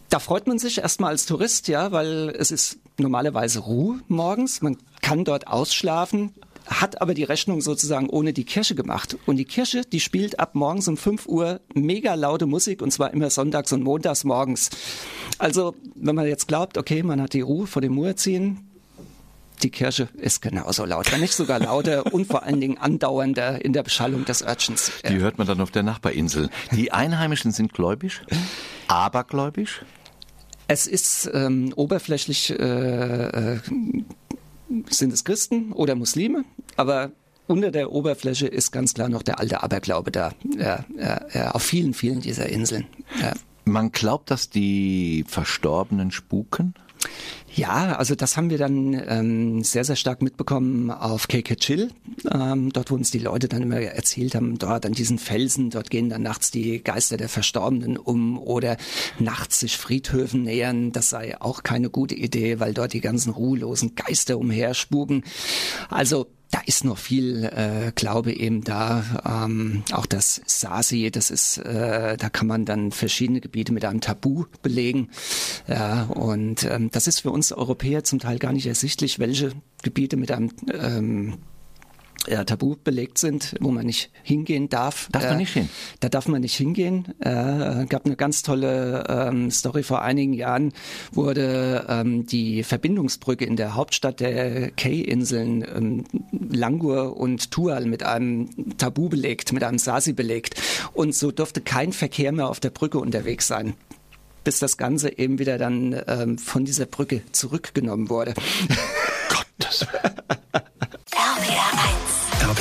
Da 0.09 0.19
freut 0.19 0.47
man 0.47 0.59
sich 0.59 0.79
erstmal 0.79 1.11
als 1.11 1.25
Tourist, 1.25 1.67
ja, 1.67 1.91
weil 1.91 2.29
es 2.37 2.51
ist 2.51 2.77
normalerweise 2.97 3.59
Ruhe 3.59 3.99
morgens. 4.07 4.61
Man 4.61 4.77
kann 5.01 5.25
dort 5.25 5.47
ausschlafen, 5.47 6.33
hat 6.67 7.01
aber 7.01 7.13
die 7.13 7.23
Rechnung 7.23 7.61
sozusagen 7.61 8.09
ohne 8.09 8.33
die 8.33 8.45
Kirche 8.45 8.75
gemacht. 8.75 9.17
Und 9.25 9.37
die 9.37 9.45
Kirche, 9.45 9.81
die 9.81 9.99
spielt 9.99 10.39
ab 10.39 10.55
morgens 10.55 10.87
um 10.87 10.97
5 10.97 11.27
Uhr 11.27 11.61
mega 11.73 12.13
laute 12.13 12.45
Musik 12.45 12.81
und 12.81 12.91
zwar 12.91 13.11
immer 13.13 13.29
sonntags 13.29 13.73
und 13.73 13.83
montags 13.83 14.23
morgens. 14.23 14.69
Also, 15.39 15.75
wenn 15.95 16.15
man 16.15 16.27
jetzt 16.27 16.47
glaubt, 16.47 16.77
okay, 16.77 17.03
man 17.03 17.21
hat 17.21 17.33
die 17.33 17.41
Ruhe 17.41 17.67
vor 17.67 17.81
dem 17.81 17.93
Muezzin, 17.93 18.59
die 19.61 19.69
Kirche 19.69 20.09
ist 20.15 20.41
genauso 20.41 20.85
laut, 20.85 21.11
wenn 21.11 21.21
nicht 21.21 21.33
sogar 21.33 21.59
lauter 21.59 22.05
und 22.13 22.25
vor 22.25 22.43
allen 22.43 22.59
Dingen 22.59 22.77
andauernder 22.77 23.63
in 23.63 23.73
der 23.73 23.83
Beschallung 23.83 24.25
des 24.25 24.41
Örtchens. 24.41 24.91
Die 25.07 25.17
hört 25.17 25.37
man 25.37 25.47
dann 25.47 25.61
auf 25.61 25.71
der 25.71 25.83
Nachbarinsel. 25.83 26.49
Die 26.71 26.91
Einheimischen 26.91 27.51
sind 27.51 27.73
gläubisch, 27.73 28.21
abergläubisch. 28.87 29.81
Es 30.67 30.87
ist 30.87 31.29
ähm, 31.33 31.73
oberflächlich 31.75 32.49
äh, 32.49 32.55
äh, 32.55 33.59
sind 34.89 35.13
es 35.13 35.23
Christen 35.23 35.71
oder 35.73 35.95
Muslime, 35.95 36.45
aber 36.77 37.11
unter 37.47 37.71
der 37.71 37.91
Oberfläche 37.91 38.47
ist 38.47 38.71
ganz 38.71 38.93
klar 38.93 39.09
noch 39.09 39.21
der 39.21 39.39
alte 39.39 39.61
Aberglaube 39.61 40.11
da. 40.11 40.31
Ja, 40.57 40.85
ja, 40.97 41.21
ja, 41.33 41.51
auf 41.51 41.63
vielen, 41.63 41.93
vielen 41.93 42.21
dieser 42.21 42.47
Inseln. 42.47 42.87
Man 43.65 43.91
glaubt, 43.91 44.31
dass 44.31 44.49
die 44.49 45.25
Verstorbenen 45.27 46.11
spuken. 46.11 46.73
Ja, 47.55 47.97
also 47.97 48.15
das 48.15 48.35
haben 48.35 48.49
wir 48.49 48.57
dann 48.57 48.99
ähm, 49.07 49.63
sehr, 49.63 49.83
sehr 49.83 49.95
stark 49.95 50.23
mitbekommen 50.23 50.89
auf 50.89 51.27
KK 51.27 51.55
Chill. 51.55 51.91
Ähm, 52.31 52.73
dort, 52.73 52.89
wo 52.89 52.95
uns 52.95 53.11
die 53.11 53.19
Leute 53.19 53.47
dann 53.47 53.61
immer 53.61 53.79
erzählt 53.79 54.33
haben, 54.33 54.57
dort 54.57 54.87
an 54.87 54.93
diesen 54.93 55.19
Felsen, 55.19 55.69
dort 55.69 55.91
gehen 55.91 56.09
dann 56.09 56.23
nachts 56.23 56.49
die 56.49 56.83
Geister 56.83 57.15
der 57.15 57.29
Verstorbenen 57.29 57.97
um 57.97 58.39
oder 58.39 58.77
nachts 59.19 59.59
sich 59.59 59.77
Friedhöfen 59.77 60.43
nähern. 60.43 60.91
Das 60.93 61.09
sei 61.09 61.39
auch 61.39 61.61
keine 61.61 61.91
gute 61.91 62.15
Idee, 62.15 62.59
weil 62.59 62.73
dort 62.73 62.93
die 62.93 63.01
ganzen 63.01 63.29
ruhelosen 63.29 63.93
Geister 63.93 64.39
umherspuken. 64.39 65.23
Also 65.89 66.27
da 66.53 66.61
ist 66.67 66.83
noch 66.83 66.99
viel 66.99 67.45
äh, 67.45 67.91
Glaube 67.95 68.31
eben 68.31 68.63
da. 68.63 69.03
Ähm, 69.25 69.83
auch 69.91 70.05
das 70.05 70.39
Sasi, 70.45 71.09
das 71.09 71.31
ist, 71.31 71.57
äh, 71.57 72.15
da 72.15 72.29
kann 72.29 72.45
man 72.45 72.65
dann 72.65 72.91
verschiedene 72.91 73.41
Gebiete 73.41 73.73
mit 73.73 73.83
einem 73.83 74.01
Tabu 74.01 74.45
belegen. 74.61 75.09
Ja, 75.67 76.03
und 76.03 76.63
ähm, 76.65 76.91
das 76.91 77.07
ist 77.07 77.21
für 77.21 77.31
uns 77.31 77.51
Europäer 77.51 78.03
zum 78.03 78.19
Teil 78.19 78.37
gar 78.37 78.53
nicht 78.53 78.67
ersichtlich, 78.67 79.17
welche 79.17 79.51
Gebiete 79.81 80.15
mit 80.15 80.31
einem 80.31 80.51
ähm, 80.71 81.39
ja, 82.27 82.43
tabu 82.43 82.75
belegt 82.81 83.17
sind, 83.17 83.55
wo 83.59 83.71
man 83.71 83.85
nicht 83.85 84.11
hingehen 84.23 84.69
darf. 84.69 85.09
Darf 85.11 85.23
man 85.25 85.37
nicht 85.37 85.53
hin? 85.53 85.69
Da 85.99 86.09
darf 86.09 86.27
man 86.27 86.41
nicht 86.41 86.55
hingehen. 86.55 87.13
Äh, 87.19 87.85
gab 87.87 88.05
eine 88.05 88.15
ganz 88.15 88.43
tolle 88.43 89.03
ähm, 89.09 89.51
Story 89.51 89.83
vor 89.83 90.01
einigen 90.01 90.33
Jahren, 90.33 90.73
wurde 91.11 91.85
ähm, 91.89 92.25
die 92.25 92.63
Verbindungsbrücke 92.63 93.45
in 93.45 93.55
der 93.55 93.75
Hauptstadt 93.75 94.19
der 94.19 94.71
Cay-Inseln 94.71 95.63
ähm, 95.63 96.03
Langur 96.31 97.17
und 97.17 97.51
Tual 97.51 97.85
mit 97.85 98.03
einem 98.03 98.77
Tabu 98.77 99.09
belegt, 99.09 99.53
mit 99.53 99.63
einem 99.63 99.79
Sasi 99.79 100.13
belegt. 100.13 100.61
Und 100.93 101.15
so 101.15 101.31
durfte 101.31 101.61
kein 101.61 101.93
Verkehr 101.93 102.31
mehr 102.31 102.47
auf 102.47 102.59
der 102.59 102.69
Brücke 102.69 102.99
unterwegs 102.99 103.47
sein 103.47 103.73
bis 104.43 104.59
das 104.59 104.75
Ganze 104.75 105.17
eben 105.17 105.39
wieder 105.39 105.57
dann 105.57 106.01
ähm, 106.05 106.37
von 106.37 106.65
dieser 106.65 106.85
Brücke 106.85 107.21
zurückgenommen 107.31 108.09
wurde. 108.09 108.33
Gottes 109.29 109.87
RBR1. 109.87 110.42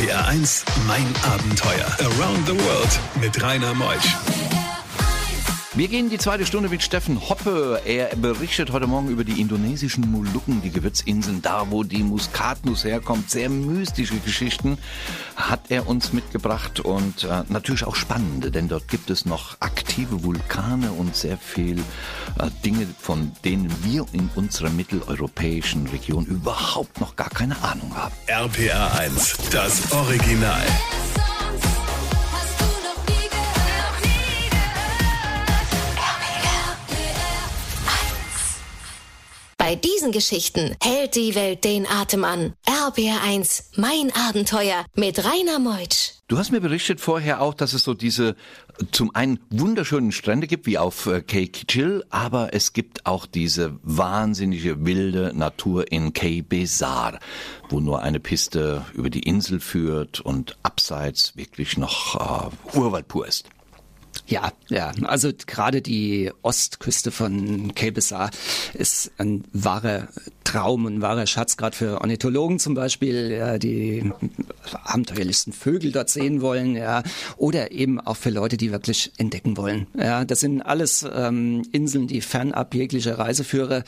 RPR 0.03 0.27
1, 0.27 0.65
mein 0.89 1.07
Abenteuer. 1.23 1.87
Around 2.01 2.47
the 2.49 2.59
World 2.59 3.01
mit 3.21 3.41
Rainer 3.41 3.73
Meusch. 3.73 4.17
Wir 5.75 5.87
gehen 5.87 6.11
die 6.11 6.19
zweite 6.19 6.45
Stunde 6.45 6.69
mit 6.69 6.83
Steffen 6.83 7.29
Hoppe. 7.29 7.81
Er 7.85 8.15
berichtet 8.17 8.73
heute 8.73 8.89
Morgen 8.89 9.11
über 9.11 9.23
die 9.23 9.41
indonesischen 9.41 10.11
Molukken, 10.11 10.61
die 10.61 10.71
Gewürzinseln, 10.71 11.41
da 11.41 11.71
wo 11.71 11.85
die 11.85 12.03
Muskatnuss 12.03 12.85
herkommt. 12.85 13.31
Sehr 13.31 13.49
mystische 13.49 14.17
Geschichten 14.17 14.77
hat 15.37 15.71
er 15.71 15.87
uns 15.87 16.13
mitgebracht 16.13 16.81
und 16.81 17.23
äh, 17.25 17.45
natürlich 17.49 17.85
auch 17.85 17.95
spannende, 17.95 18.51
denn 18.51 18.69
dort 18.69 18.89
gibt 18.89 19.09
es 19.09 19.25
noch 19.25 19.57
aktive 19.93 20.25
Vulkane 20.25 20.91
und 20.91 21.15
sehr 21.15 21.37
viel 21.37 21.79
äh, 22.39 22.49
Dinge, 22.65 22.87
von 22.99 23.31
denen 23.45 23.71
wir 23.85 24.07
in 24.15 24.31
unserer 24.37 24.71
mitteleuropäischen 24.71 25.87
Region 25.89 26.25
überhaupt 26.25 26.99
noch 26.99 27.15
gar 27.15 27.29
keine 27.29 27.63
Ahnung 27.63 27.95
haben. 27.95 28.15
RPA 28.27 28.87
1, 28.97 29.37
das 29.51 29.93
Original. 29.93 30.65
Hast 32.33 32.59
du 32.59 32.65
noch 32.65 33.05
nie 33.07 33.29
gehört? 33.29 34.03
Nie 34.03 34.49
gehört? 34.49 34.73
Bei 39.59 39.75
diesen 39.75 40.11
Geschichten 40.11 40.75
hält 40.83 41.17
die 41.17 41.35
Welt 41.35 41.65
den 41.65 41.87
Atem 41.87 42.25
an. 42.25 42.55
RBR1, 42.67 43.65
mein 43.77 44.11
Abenteuer 44.15 44.87
mit 44.95 45.23
Rainer 45.23 45.59
Meutsch. 45.59 46.22
Du 46.33 46.39
hast 46.39 46.51
mir 46.51 46.63
berichtet 46.63 46.99
vorher 46.99 47.43
auch, 47.43 47.53
dass 47.53 47.75
es 47.75 47.85
so 47.85 47.93
diese 47.93 48.37
zum 48.91 49.15
einen 49.15 49.39
wunderschönen 49.51 50.13
Strände 50.13 50.47
gibt, 50.47 50.65
wie 50.65 50.79
auf 50.79 51.05
äh, 51.05 51.21
Cape 51.21 51.67
Chill, 51.67 52.07
aber 52.09 52.55
es 52.55 52.73
gibt 52.73 53.05
auch 53.05 53.27
diese 53.27 53.79
wahnsinnige 53.83 54.87
wilde 54.87 55.33
Natur 55.35 55.93
in 55.93 56.15
Cape 56.15 56.43
Besar, 56.43 57.19
wo 57.69 57.81
nur 57.81 58.01
eine 58.01 58.19
Piste 58.19 58.87
über 58.95 59.11
die 59.11 59.25
Insel 59.25 59.61
führt 59.61 60.21
und 60.21 60.57
abseits 60.63 61.37
wirklich 61.37 61.77
noch 61.77 62.51
äh, 62.75 62.79
Urwald 62.79 63.09
pur 63.09 63.27
ist. 63.27 63.51
Ja, 64.27 64.53
ja. 64.69 64.93
Also 65.03 65.31
gerade 65.47 65.83
die 65.83 66.31
Ostküste 66.43 67.11
von 67.11 67.75
Cape 67.75 67.99
ist 67.99 69.13
ein 69.19 69.45
wahrer 69.53 70.09
Traum 70.45 70.85
und 70.87 70.97
ein 70.97 71.03
wahrer 71.03 71.27
Schatz, 71.27 71.57
gerade 71.57 71.77
für 71.77 72.01
Ornithologen 72.01 72.59
zum 72.59 72.75
Beispiel, 72.75 73.31
ja, 73.31 73.59
die 73.59 74.11
abenteuerlichsten 74.85 75.53
Vögel 75.53 75.93
dort 75.93 76.11
sehen 76.11 76.41
wollen, 76.41 76.77
ja, 76.77 77.03
oder 77.37 77.73
eben 77.73 78.01
auch 78.01 78.17
für 78.17 78.31
Leute, 78.31 78.57
die 78.57 78.71
wirklich 78.71 79.13
entdecken 79.17 79.57
wollen. 79.57 79.87
Ja, 79.99 80.25
das 80.25 80.41
sind 80.41 80.63
alles 80.63 81.07
ähm, 81.11 81.63
Inseln, 81.73 82.07
die 82.07 82.21
fernab 82.21 82.75
jeglicher 82.75 83.19
Reiseführer 83.19 83.85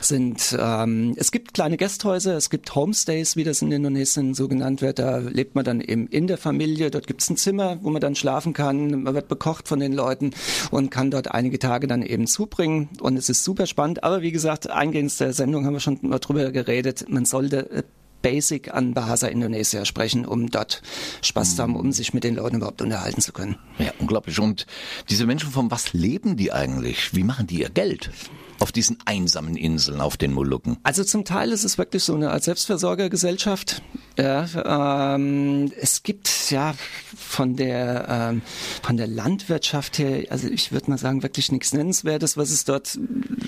sind. 0.00 0.56
Ähm, 0.58 1.14
es 1.16 1.30
gibt 1.30 1.54
kleine 1.54 1.76
Gästhäuser, 1.76 2.36
es 2.36 2.50
gibt 2.50 2.74
Homestays, 2.74 3.36
wie 3.36 3.44
das 3.44 3.62
in 3.62 3.72
Indonesien 3.72 4.34
so 4.34 4.48
genannt 4.48 4.82
wird. 4.82 4.98
Da 4.98 5.18
lebt 5.18 5.54
man 5.54 5.64
dann 5.64 5.80
eben 5.80 6.06
in 6.08 6.26
der 6.26 6.38
Familie. 6.38 6.90
Dort 6.90 7.06
gibt 7.06 7.22
es 7.22 7.30
ein 7.30 7.36
Zimmer, 7.36 7.78
wo 7.82 7.90
man 7.90 8.00
dann 8.00 8.14
schlafen 8.14 8.52
kann. 8.52 9.02
Man 9.02 9.14
wird 9.14 9.28
bekocht 9.28 9.61
von 9.68 9.80
den 9.80 9.92
Leuten 9.92 10.32
und 10.70 10.90
kann 10.90 11.10
dort 11.10 11.30
einige 11.30 11.58
Tage 11.58 11.86
dann 11.86 12.02
eben 12.02 12.26
zubringen. 12.26 12.88
Und 13.00 13.16
es 13.16 13.28
ist 13.28 13.44
super 13.44 13.66
spannend. 13.66 14.04
Aber 14.04 14.22
wie 14.22 14.32
gesagt, 14.32 14.70
eingehend 14.70 15.18
der 15.20 15.32
Sendung 15.32 15.66
haben 15.66 15.74
wir 15.74 15.80
schon 15.80 15.98
mal 16.02 16.18
drüber 16.18 16.50
geredet. 16.50 17.06
Man 17.08 17.24
sollte 17.24 17.70
äh, 17.70 17.82
Basic 18.22 18.72
an 18.72 18.94
Bahasa 18.94 19.26
Indonesia 19.26 19.84
sprechen, 19.84 20.24
um 20.24 20.48
dort 20.48 20.80
Spaß 21.22 21.56
zu 21.56 21.62
haben, 21.62 21.76
um 21.76 21.92
sich 21.92 22.14
mit 22.14 22.24
den 22.24 22.36
Leuten 22.36 22.56
überhaupt 22.56 22.80
unterhalten 22.80 23.20
zu 23.20 23.32
können. 23.32 23.56
Ja, 23.78 23.92
unglaublich. 23.98 24.38
Und 24.38 24.66
diese 25.10 25.26
Menschen, 25.26 25.50
von 25.50 25.70
was 25.70 25.92
leben 25.92 26.36
die 26.36 26.52
eigentlich? 26.52 27.14
Wie 27.14 27.24
machen 27.24 27.48
die 27.48 27.60
ihr 27.60 27.70
Geld? 27.70 28.10
Auf 28.58 28.72
diesen 28.72 28.98
einsamen 29.04 29.56
Inseln 29.56 30.00
auf 30.00 30.16
den 30.16 30.32
Molukken. 30.32 30.78
Also 30.82 31.04
zum 31.04 31.24
Teil 31.24 31.52
ist 31.52 31.64
es 31.64 31.78
wirklich 31.78 32.04
so 32.04 32.14
eine 32.14 32.30
Art 32.30 32.44
Selbstversorgergesellschaft. 32.44 33.82
Ja, 34.18 35.14
ähm, 35.14 35.72
es 35.80 36.02
gibt 36.02 36.50
ja 36.50 36.74
von 37.16 37.56
der 37.56 38.06
ähm, 38.08 38.42
von 38.82 38.96
der 38.96 39.06
Landwirtschaft 39.06 39.98
her, 39.98 40.26
also 40.30 40.48
ich 40.48 40.70
würde 40.70 40.90
mal 40.90 40.98
sagen 40.98 41.22
wirklich 41.22 41.50
nichts 41.50 41.72
nennenswertes, 41.72 42.36
was 42.36 42.50
es 42.50 42.64
dort, 42.64 42.98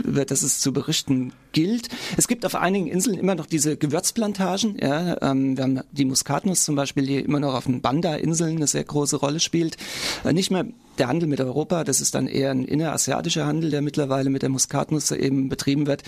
das 0.05 0.43
es 0.43 0.61
zu 0.61 0.73
berichten 0.73 1.33
gilt. 1.53 1.89
Es 2.17 2.29
gibt 2.29 2.47
auf 2.47 2.55
einigen 2.55 2.87
Inseln 2.87 3.19
immer 3.19 3.35
noch 3.35 3.47
diese 3.47 3.77
Gewürzplantagen. 3.77 4.79
Ja, 4.81 5.21
ähm, 5.23 5.57
wir 5.57 5.65
haben 5.65 5.81
die 5.93 6.05
Muskatnuss 6.07 6.65
zum 6.65 6.77
Beispiel, 6.77 7.07
die 7.07 7.19
immer 7.19 7.41
noch 7.41 7.55
auf 7.55 7.65
den 7.65 7.83
Banda-Inseln 7.83 8.57
eine 8.57 8.67
sehr 8.67 8.85
große 8.85 9.17
Rolle 9.17 9.41
spielt. 9.41 9.77
Äh, 10.25 10.33
nicht 10.33 10.51
mehr 10.51 10.65
der 10.99 11.09
Handel 11.09 11.29
mit 11.29 11.41
Europa, 11.41 11.85
das 11.85 12.01
ist 12.01 12.15
dann 12.15 12.27
eher 12.27 12.51
ein 12.51 12.65
innerasiatischer 12.65 13.47
Handel, 13.47 13.71
der 13.71 13.83
mittlerweile 13.83 14.31
mit 14.31 14.43
der 14.43 14.49
Muskatnuss 14.51 15.11
eben 15.11 15.49
betrieben 15.49 15.87
wird. 15.87 16.03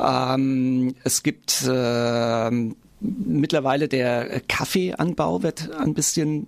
Ähm, 0.00 0.94
es 1.04 1.22
gibt 1.22 1.64
ähm, 1.68 2.76
mittlerweile 3.00 3.88
der 3.88 4.40
Kaffeeanbau 4.46 5.42
wird 5.42 5.70
ein 5.76 5.92
bisschen 5.94 6.44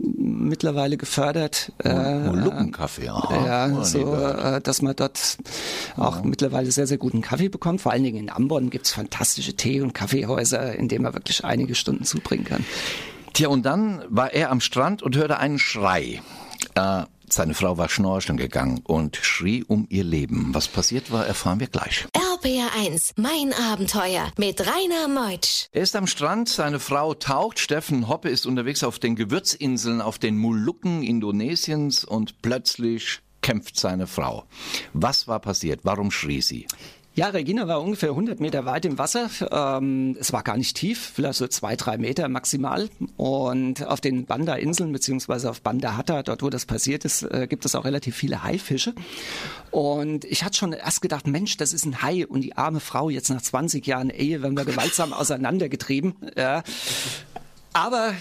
mittlerweile 0.49 0.97
gefördert. 0.97 1.73
Molukkenkaffee, 1.83 3.09
aha. 3.09 3.47
Ja, 3.47 3.77
Oh, 3.81 3.83
so, 3.83 4.15
äh, 4.15 4.61
dass 4.61 4.81
man 4.81 4.95
dort 4.95 5.39
auch 5.97 6.23
mittlerweile 6.23 6.71
sehr, 6.71 6.87
sehr 6.87 6.99
guten 6.99 7.23
Kaffee 7.23 7.49
bekommt. 7.49 7.81
Vor 7.81 7.91
allen 7.93 8.05
Dingen 8.05 8.19
in 8.19 8.31
Ambon 8.31 8.71
gibt's 8.71 8.93
fantastische 8.93 9.55
Tee- 9.55 9.81
und 9.81 9.95
Kaffeehäuser, 9.95 10.77
in 10.77 10.87
denen 10.89 11.03
man 11.03 11.15
wirklich 11.15 11.45
einige 11.45 11.75
Stunden 11.75 12.05
zubringen 12.05 12.45
kann. 12.45 12.65
Tja, 13.33 13.49
und 13.49 13.67
dann 13.67 14.03
war 14.09 14.33
er 14.33 14.53
am 14.53 14.61
Strand 14.61 15.03
und 15.03 15.17
hörte 15.17 15.39
einen 15.39 15.59
Schrei. 15.59 16.23
Äh, 16.77 17.03
seine 17.29 17.55
Frau 17.55 17.79
war 17.79 17.89
schnorcheln 17.89 18.37
gegangen 18.37 18.81
und 18.85 19.17
schrie 19.17 19.65
um 19.65 19.87
ihr 19.91 20.05
Leben. 20.05 20.51
Was 20.53 20.69
passiert 20.69 21.11
war, 21.11 21.27
erfahren 21.27 21.61
wir 21.61 21.67
gleich. 21.67 22.07
RBR1, 22.15 23.13
mein 23.17 23.53
Abenteuer 23.53 24.31
mit 24.37 24.61
Rainer 24.61 25.09
Meutsch. 25.09 25.69
Er 25.73 25.83
ist 25.83 25.97
am 25.97 26.07
Strand, 26.07 26.49
seine 26.49 26.81
Frau 26.81 27.15
taucht, 27.15 27.59
Steffen 27.59 28.09
Hoppe 28.09 28.29
ist 28.29 28.47
unterwegs 28.47 28.85
auf 28.85 28.99
den 28.99 29.17
Gewürzinseln, 29.17 30.01
auf 30.01 30.19
den 30.19 30.37
Molukken 30.37 31.03
Indonesiens 31.03 32.05
und 32.05 32.43
plötzlich 32.43 33.21
kämpft 33.41 33.79
seine 33.79 34.07
Frau. 34.07 34.45
Was 34.93 35.29
war 35.29 35.41
passiert? 35.41 35.81
Warum 35.85 36.11
schrie 36.11 36.41
sie? 36.41 36.67
Ja, 37.17 37.29
Regina 37.29 37.69
war 37.69 37.81
ungefähr 37.81 38.09
100 38.11 38.41
Meter 38.41 38.65
weit 38.65 38.85
im 38.85 38.99
Wasser. 38.99 39.31
Ähm, 39.53 40.17
es 40.19 40.33
war 40.33 40.43
gar 40.43 40.57
nicht 40.57 40.77
tief, 40.77 41.13
vielleicht 41.15 41.39
so 41.39 41.47
zwei, 41.47 41.77
drei 41.77 41.97
Meter 41.97 42.29
maximal. 42.29 42.89
Und 43.17 43.87
auf 43.87 44.01
den 44.01 44.27
Banda-Inseln 44.27 44.91
beziehungsweise 44.91 45.49
auf 45.49 45.63
Banda 45.63 45.97
Hatta, 45.97 46.25
dort 46.25 46.43
wo 46.43 46.51
das 46.51 46.67
passiert 46.67 47.05
ist, 47.05 47.23
äh, 47.23 47.47
gibt 47.49 47.65
es 47.67 47.77
auch 47.77 47.85
relativ 47.85 48.17
viele 48.17 48.43
Haifische. 48.43 48.95
Und 49.71 50.25
ich 50.25 50.43
hatte 50.43 50.57
schon 50.57 50.73
erst 50.73 51.03
gedacht, 51.03 51.29
Mensch, 51.29 51.57
das 51.57 51.73
ist 51.73 51.85
ein 51.85 52.03
Hai 52.03 52.27
und 52.27 52.41
die 52.41 52.57
arme 52.57 52.81
Frau 52.81 53.11
jetzt 53.11 53.31
nach 53.31 53.43
20 53.43 53.87
Jahren 53.87 54.11
Ehe 54.11 54.43
werden 54.43 54.57
wir 54.57 54.65
gewaltsam 54.65 55.13
auseinandergetrieben. 55.13 56.17
Ja. 56.37 56.65
Aber 57.75 58.13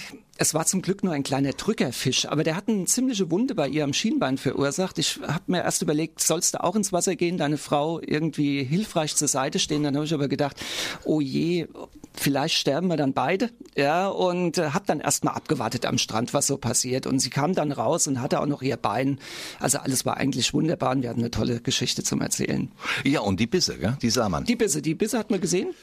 es 0.43 0.53
war 0.53 0.65
zum 0.65 0.81
Glück 0.81 1.05
nur 1.05 1.13
ein 1.13 1.23
kleiner 1.23 1.53
Drückerfisch, 1.53 2.25
aber 2.25 2.43
der 2.43 2.57
hat 2.57 2.67
eine 2.67 2.83
ziemliche 2.83 3.31
Wunde 3.31 3.55
bei 3.55 3.65
ihr 3.69 3.85
am 3.85 3.93
Schienbein 3.93 4.37
verursacht. 4.37 4.99
Ich 4.99 5.21
habe 5.25 5.43
mir 5.47 5.63
erst 5.63 5.81
überlegt, 5.81 6.19
sollst 6.19 6.53
du 6.53 6.61
auch 6.61 6.75
ins 6.75 6.91
Wasser 6.91 7.15
gehen, 7.15 7.37
deine 7.37 7.57
Frau 7.57 8.01
irgendwie 8.01 8.61
hilfreich 8.65 9.15
zur 9.15 9.29
Seite 9.29 9.57
stehen? 9.57 9.83
Dann 9.83 9.95
habe 9.95 10.05
ich 10.05 10.13
aber 10.13 10.27
gedacht, 10.27 10.57
oh 11.05 11.21
je, 11.21 11.67
vielleicht 12.13 12.55
sterben 12.55 12.89
wir 12.89 12.97
dann 12.97 13.13
beide. 13.13 13.51
Ja, 13.75 14.07
und 14.07 14.57
äh, 14.57 14.69
habe 14.69 14.85
dann 14.85 14.99
erstmal 14.99 15.33
abgewartet 15.35 15.85
am 15.85 15.97
Strand, 15.97 16.33
was 16.33 16.47
so 16.47 16.57
passiert. 16.57 17.07
Und 17.07 17.19
sie 17.19 17.29
kam 17.29 17.55
dann 17.55 17.71
raus 17.71 18.07
und 18.07 18.21
hatte 18.21 18.39
auch 18.39 18.45
noch 18.45 18.61
ihr 18.61 18.77
Bein. 18.77 19.19
Also 19.59 19.79
alles 19.79 20.05
war 20.05 20.17
eigentlich 20.17 20.53
wunderbar 20.53 20.91
und 20.91 21.01
wir 21.01 21.09
hatten 21.09 21.21
eine 21.21 21.31
tolle 21.31 21.59
Geschichte 21.61 22.03
zum 22.03 22.21
Erzählen. 22.21 22.71
Ja, 23.03 23.21
und 23.21 23.39
die 23.39 23.47
Bisse, 23.47 23.77
gell? 23.77 23.97
die 24.01 24.09
sah 24.09 24.29
man. 24.29 24.45
Die 24.45 24.55
Bisse, 24.55 24.81
die 24.81 24.95
Bisse 24.95 25.17
hat 25.17 25.31
man 25.31 25.41
gesehen. 25.41 25.73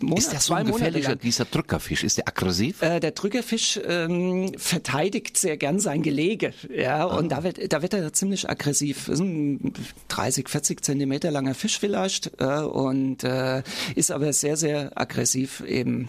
Monat, 0.00 0.18
ist 0.18 0.32
der 0.32 0.40
so 0.40 0.54
zwei 0.54 0.60
ein 0.60 0.66
gefährlicher, 0.66 1.16
dieser 1.16 1.44
Drückerfisch? 1.44 2.04
Ist 2.04 2.18
der 2.18 2.28
aggressiv? 2.28 2.82
Äh, 2.82 3.00
der 3.00 3.12
Drückerfisch 3.12 3.80
ähm, 3.86 4.52
verteidigt 4.56 5.36
sehr 5.36 5.56
gern 5.56 5.80
sein 5.80 6.02
Gelege, 6.02 6.52
ja, 6.74 7.04
und 7.04 7.30
da 7.30 7.42
wird, 7.42 7.72
da 7.72 7.82
wird 7.82 7.94
er 7.94 8.12
ziemlich 8.12 8.48
aggressiv. 8.48 9.06
Das 9.06 9.16
ist 9.16 9.20
ein 9.20 9.72
30, 10.08 10.48
40 10.48 10.84
Zentimeter 10.84 11.30
langer 11.30 11.54
Fisch 11.54 11.78
vielleicht 11.78 12.32
äh, 12.40 12.60
und 12.60 13.24
äh, 13.24 13.62
ist 13.94 14.10
aber 14.10 14.32
sehr, 14.32 14.56
sehr 14.56 14.92
aggressiv 14.94 15.60
eben. 15.60 16.08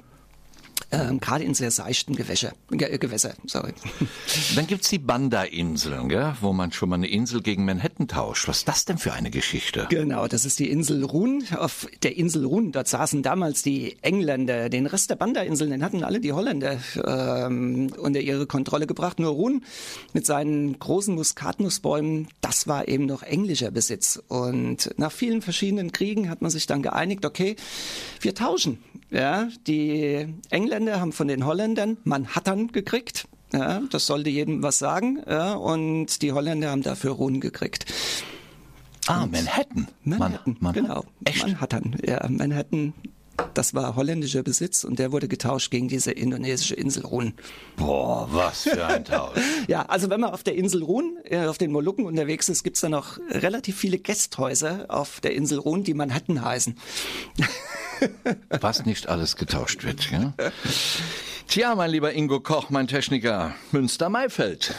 Ähm, 0.94 1.22
gerade 1.22 1.46
in 1.46 1.54
sehr 1.54 1.72
seichten 1.72 2.16
Gewässer, 2.16 2.52
Ge 2.70 2.98
Gewässer, 2.98 3.34
sorry. 3.46 3.74
Dann 4.56 4.68
gibt's 4.68 4.90
die 4.90 5.00
Banda-Inseln, 5.00 6.10
gell? 6.10 6.34
wo 6.42 6.52
man 6.52 6.74
schon 6.74 6.90
mal 6.90 6.96
eine 6.96 7.08
Insel 7.08 7.42
gegen 7.42 7.64
Manhattan 7.64 8.10
tauscht. 8.10 8.50
Was 8.50 8.60
ist 8.60 8.68
das 8.68 8.84
denn 8.84 8.98
für 8.98 9.14
eine 9.14 9.32
Geschichte? 9.32 9.88
Genau, 9.90 10.28
das 10.28 10.44
ist 10.44 10.60
die 10.60 10.70
Insel 10.70 11.06
Run. 11.06 11.46
Auf 11.58 11.88
der 12.04 12.18
Insel 12.18 12.44
Run, 12.44 12.74
dort 12.74 12.90
saßen 12.90 13.24
damals 13.24 13.64
die 13.64 13.96
Engländer. 14.02 14.68
Den 14.68 14.86
Rest 14.86 15.10
der 15.10 15.16
Banda-Inseln, 15.16 15.72
den 15.72 15.84
hatten 15.84 16.04
alle 16.04 16.20
die 16.20 16.34
Holländer 16.34 16.78
ähm, 17.06 17.94
unter 17.98 18.20
ihre 18.20 18.46
Kontrolle 18.46 18.86
gebracht. 18.86 19.20
Nur 19.20 19.32
Run 19.32 19.64
mit 20.12 20.26
seinen 20.26 20.78
großen 20.78 21.16
Muskatnussbäumen, 21.16 22.28
das 22.42 22.68
war 22.68 22.90
eben 22.90 23.06
noch 23.06 23.24
englischer 23.24 23.72
Besitz. 23.72 24.22
Und 24.28 24.90
nach 24.98 25.14
vielen 25.14 25.42
verschiedenen 25.42 25.94
Kriegen 25.94 26.30
hat 26.30 26.42
man 26.42 26.52
sich 26.52 26.68
dann 26.68 26.82
geeinigt, 26.82 27.26
okay, 27.26 27.56
wir 28.20 28.36
tauschen. 28.36 28.80
Ja, 29.12 29.50
die 29.68 30.34
Engländer 30.50 31.00
haben 31.02 31.12
von 31.12 31.28
den 31.28 31.46
Holländern 31.46 31.98
Manhattan 32.06 32.68
gekriegt. 32.72 33.28
Ja, 33.54 33.82
das 33.92 34.06
sollte 34.06 34.30
jedem 34.30 34.64
was 34.64 34.80
sagen. 34.80 35.22
Ja, 35.28 35.54
und 35.54 36.22
die 36.22 36.32
Holländer 36.32 36.72
haben 36.72 36.82
dafür 36.84 37.12
Run 37.12 37.42
gekriegt. 37.42 37.86
Ah, 39.08 39.26
Manhattan. 39.26 39.88
Manhattan, 40.06 40.58
Man- 40.62 40.74
genau. 40.74 41.04
Echt? 41.26 41.46
Manhattan, 41.46 41.98
ja, 42.06 42.26
Manhattan. 42.30 42.94
Das 43.54 43.74
war 43.74 43.96
holländischer 43.96 44.44
Besitz 44.44 44.84
und 44.84 45.00
der 45.00 45.12
wurde 45.12 45.28
getauscht 45.28 45.72
gegen 45.72 45.88
diese 45.88 46.12
indonesische 46.12 46.76
Insel 46.76 47.06
Run. 47.06 47.34
Boah, 47.76 48.28
was 48.32 48.64
für 48.64 48.86
ein 48.86 49.06
Tausch. 49.06 49.40
Ja, 49.68 49.84
also 49.84 50.10
wenn 50.10 50.20
man 50.20 50.32
auf 50.32 50.44
der 50.44 50.56
Insel 50.56 50.84
Run, 50.84 51.18
äh, 51.24 51.46
auf 51.46 51.58
den 51.58 51.72
Molukken 51.72 52.06
unterwegs 52.06 52.50
ist, 52.50 52.64
gibt's 52.64 52.82
da 52.82 52.90
noch 52.90 53.20
relativ 53.30 53.78
viele 53.78 54.00
Gästhäuser 54.00 54.86
auf 54.90 55.22
der 55.22 55.34
Insel 55.34 55.60
Run, 55.60 55.84
die 55.84 55.94
Manhattan 55.94 56.44
heißen. 56.44 56.76
Was 58.50 58.86
nicht 58.86 59.08
alles 59.08 59.36
getauscht 59.36 59.84
wird, 59.84 60.10
ja? 60.12 60.34
Tja, 61.52 61.76
mein 61.76 61.92
lieber 61.92 62.14
Ingo 62.14 62.40
Koch, 62.40 62.70
mein 62.70 62.88
Techniker, 62.88 63.54
Münster-Maifeld. 63.74 64.74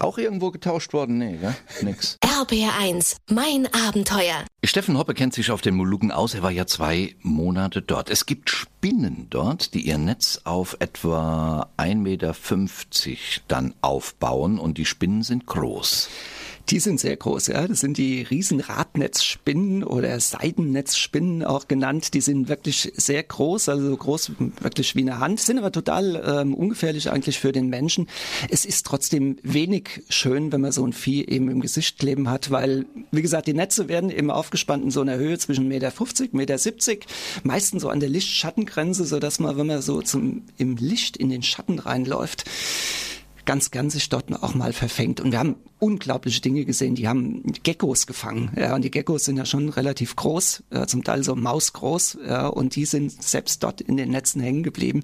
Auch 0.00 0.18
irgendwo 0.18 0.50
getauscht 0.50 0.92
worden? 0.92 1.16
Nee, 1.16 1.38
gell? 1.38 1.56
Nix. 1.80 2.18
RBR1, 2.26 3.16
mein 3.30 3.66
Abenteuer. 3.72 4.44
Steffen 4.62 4.98
Hoppe 4.98 5.14
kennt 5.14 5.32
sich 5.32 5.50
auf 5.50 5.62
den 5.62 5.76
Molukken 5.76 6.12
aus. 6.12 6.34
Er 6.34 6.42
war 6.42 6.50
ja 6.50 6.66
zwei 6.66 7.16
Monate 7.22 7.80
dort. 7.80 8.10
Es 8.10 8.26
gibt 8.26 8.50
Spinnen 8.50 9.28
dort, 9.30 9.72
die 9.72 9.80
ihr 9.80 9.96
Netz 9.96 10.42
auf 10.44 10.76
etwa 10.80 11.70
1,50 11.78 11.94
Meter 11.94 12.34
dann 13.48 13.72
aufbauen 13.80 14.58
und 14.58 14.76
die 14.76 14.84
Spinnen 14.84 15.22
sind 15.22 15.46
groß. 15.46 16.10
Die 16.70 16.78
sind 16.78 17.00
sehr 17.00 17.16
groß, 17.16 17.48
ja. 17.48 17.66
Das 17.66 17.80
sind 17.80 17.98
die 17.98 18.22
Riesenradnetzspinnen 18.22 19.82
oder 19.82 20.20
Seidennetzspinnen 20.20 21.44
auch 21.44 21.66
genannt. 21.66 22.14
Die 22.14 22.20
sind 22.20 22.48
wirklich 22.48 22.92
sehr 22.96 23.24
groß, 23.24 23.68
also 23.68 23.88
so 23.88 23.96
groß 23.96 24.32
wirklich 24.60 24.94
wie 24.94 25.00
eine 25.00 25.18
Hand, 25.18 25.40
sind 25.40 25.58
aber 25.58 25.72
total 25.72 26.22
ähm, 26.24 26.54
ungefährlich 26.54 27.10
eigentlich 27.10 27.40
für 27.40 27.50
den 27.50 27.68
Menschen. 27.68 28.08
Es 28.50 28.64
ist 28.64 28.86
trotzdem 28.86 29.38
wenig 29.42 30.02
schön, 30.08 30.52
wenn 30.52 30.60
man 30.60 30.70
so 30.70 30.86
ein 30.86 30.92
Vieh 30.92 31.26
eben 31.26 31.50
im 31.50 31.60
Gesicht 31.60 31.98
kleben 31.98 32.30
hat, 32.30 32.52
weil, 32.52 32.86
wie 33.10 33.22
gesagt, 33.22 33.48
die 33.48 33.54
Netze 33.54 33.88
werden 33.88 34.10
eben 34.10 34.30
aufgespannt 34.30 34.84
in 34.84 34.90
so 34.92 35.00
einer 35.00 35.16
Höhe 35.16 35.38
zwischen 35.38 35.64
1,50 35.64 35.68
Meter, 35.68 35.88
1,70 35.88 36.36
Meter, 36.36 37.06
meistens 37.42 37.82
so 37.82 37.88
an 37.88 37.98
der 37.98 38.08
Licht-Schattengrenze, 38.08 39.06
sodass 39.06 39.40
man, 39.40 39.56
wenn 39.56 39.66
man 39.66 39.82
so 39.82 40.02
zum, 40.02 40.44
im 40.56 40.76
Licht 40.76 41.16
in 41.16 41.30
den 41.30 41.42
Schatten 41.42 41.80
reinläuft, 41.80 42.44
ganz 43.44 43.72
gern 43.72 43.90
sich 43.90 44.08
dort 44.08 44.32
auch 44.42 44.54
mal 44.54 44.72
verfängt. 44.72 45.20
Und 45.20 45.32
wir 45.32 45.40
haben 45.40 45.56
unglaubliche 45.80 46.40
Dinge 46.40 46.64
gesehen. 46.64 46.94
Die 46.94 47.08
haben 47.08 47.42
Geckos 47.62 48.06
gefangen. 48.06 48.52
Ja, 48.56 48.74
und 48.74 48.82
die 48.82 48.90
Geckos 48.90 49.24
sind 49.24 49.36
ja 49.36 49.44
schon 49.44 49.68
relativ 49.68 50.14
groß, 50.14 50.62
äh, 50.70 50.86
zum 50.86 51.02
Teil 51.02 51.24
so 51.24 51.34
mausgroß. 51.34 52.18
Ja, 52.26 52.46
und 52.46 52.76
die 52.76 52.84
sind 52.84 53.22
selbst 53.22 53.62
dort 53.62 53.80
in 53.80 53.96
den 53.96 54.10
Netzen 54.10 54.40
hängen 54.40 54.62
geblieben 54.62 55.02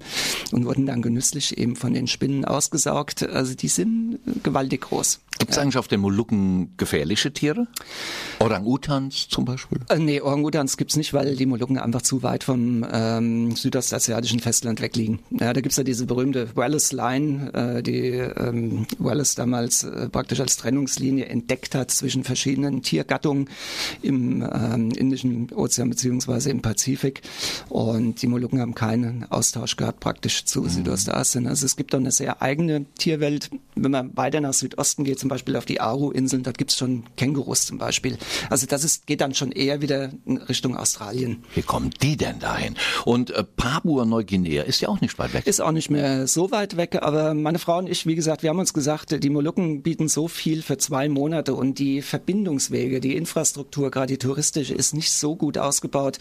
und 0.51 0.65
wurden 0.65 0.85
dann 0.85 1.01
genüsslich 1.01 1.57
eben 1.57 1.75
von 1.75 1.93
den 1.93 2.07
Spinnen 2.07 2.45
ausgesaugt. 2.45 3.23
Also 3.23 3.55
die 3.55 3.67
sind 3.67 4.19
gewaltig 4.43 4.81
groß. 4.81 5.19
Gibt 5.39 5.51
es 5.51 5.57
eigentlich 5.57 5.77
auf 5.77 5.87
den 5.87 5.99
Molukken 5.99 6.75
gefährliche 6.77 7.31
Tiere? 7.31 7.67
Orang-Utans 8.39 9.29
zum 9.29 9.45
Beispiel? 9.45 9.79
Äh, 9.89 9.99
nee, 9.99 10.19
Orang-Utans 10.19 10.77
gibt's 10.77 10.95
nicht, 10.95 11.13
weil 11.13 11.35
die 11.35 11.45
Molukken 11.45 11.77
einfach 11.77 12.01
zu 12.01 12.23
weit 12.23 12.43
vom 12.43 12.85
ähm, 12.91 13.55
südostasiatischen 13.55 14.39
Festland 14.39 14.81
wegliegen. 14.81 15.19
Ja, 15.29 15.53
da 15.53 15.61
gibt's 15.61 15.77
ja 15.77 15.83
diese 15.83 16.07
berühmte 16.07 16.55
Wallace 16.55 16.91
Line, 16.91 17.53
äh, 17.53 17.83
die 17.83 18.07
ähm, 18.07 18.87
Wallace 18.97 19.35
damals 19.35 19.83
äh, 19.83 20.09
praktisch 20.09 20.39
als 20.39 20.57
Trennungslinie 20.67 21.27
entdeckt 21.27 21.75
hat 21.75 21.91
zwischen 21.91 22.25
verschiedenen 22.25 22.81
Tiergattungen 22.81 23.49
im 24.01 24.41
ähm, 24.41 24.91
Indischen 24.91 25.49
Ozean 25.53 25.89
beziehungsweise 25.89 26.49
im 26.49 26.61
Pazifik. 26.61 27.21
Und 27.69 28.21
die 28.21 28.27
Molukken 28.27 28.59
haben 28.59 28.75
keinen 28.75 29.23
Austausch 29.31 29.77
gehabt 29.77 30.01
praktisch 30.01 30.43
zu 30.43 30.67
Südostasien. 30.67 31.47
Also 31.47 31.65
es 31.65 31.77
gibt 31.77 31.93
doch 31.93 31.99
eine 31.99 32.11
sehr 32.11 32.41
eigene 32.41 32.85
Tierwelt. 32.97 33.49
Wenn 33.75 33.91
man 33.91 34.17
weiter 34.17 34.41
nach 34.41 34.53
Südosten 34.53 35.05
geht, 35.05 35.19
zum 35.19 35.29
Beispiel 35.29 35.55
auf 35.55 35.65
die 35.65 35.79
Aru-Inseln, 35.79 36.43
dort 36.43 36.57
gibt's 36.57 36.77
schon 36.77 37.03
Kängurus 37.15 37.65
zum 37.65 37.77
Beispiel. 37.77 38.17
Also 38.49 38.65
das 38.65 38.83
ist, 38.83 39.07
geht 39.07 39.21
dann 39.21 39.33
schon 39.33 39.53
eher 39.53 39.81
wieder 39.81 40.11
in 40.25 40.37
Richtung 40.37 40.75
Australien. 40.75 41.43
Wie 41.55 41.61
kommen 41.61 41.91
die 42.01 42.17
denn 42.17 42.39
dahin? 42.39 42.75
Und 43.05 43.31
äh, 43.31 43.45
Papua-Neuguinea 43.45 44.63
ist 44.63 44.81
ja 44.81 44.89
auch 44.89 44.99
nicht 44.99 45.17
weit 45.17 45.33
weg. 45.33 45.47
Ist 45.47 45.61
auch 45.61 45.71
nicht 45.71 45.89
mehr 45.89 46.27
so 46.27 46.51
weit 46.51 46.75
weg, 46.75 46.97
aber 47.01 47.33
meine 47.33 47.59
Frau 47.59 47.77
und 47.77 47.87
ich, 47.87 48.05
wie 48.05 48.15
gesagt, 48.15 48.43
wir 48.43 48.49
haben 48.49 48.59
uns 48.59 48.73
gesagt, 48.73 49.23
die 49.23 49.29
Molukken 49.29 49.81
bieten 49.81 50.09
so 50.09 50.27
viel 50.27 50.56
für 50.61 50.77
zwei 50.77 51.09
Monate 51.09 51.53
und 51.53 51.79
die 51.79 52.01
Verbindungswege, 52.01 52.99
die 52.99 53.15
Infrastruktur, 53.15 53.91
gerade 53.91 54.07
die 54.07 54.17
touristische, 54.17 54.73
ist 54.73 54.93
nicht 54.93 55.11
so 55.11 55.35
gut 55.35 55.57
ausgebaut, 55.57 56.19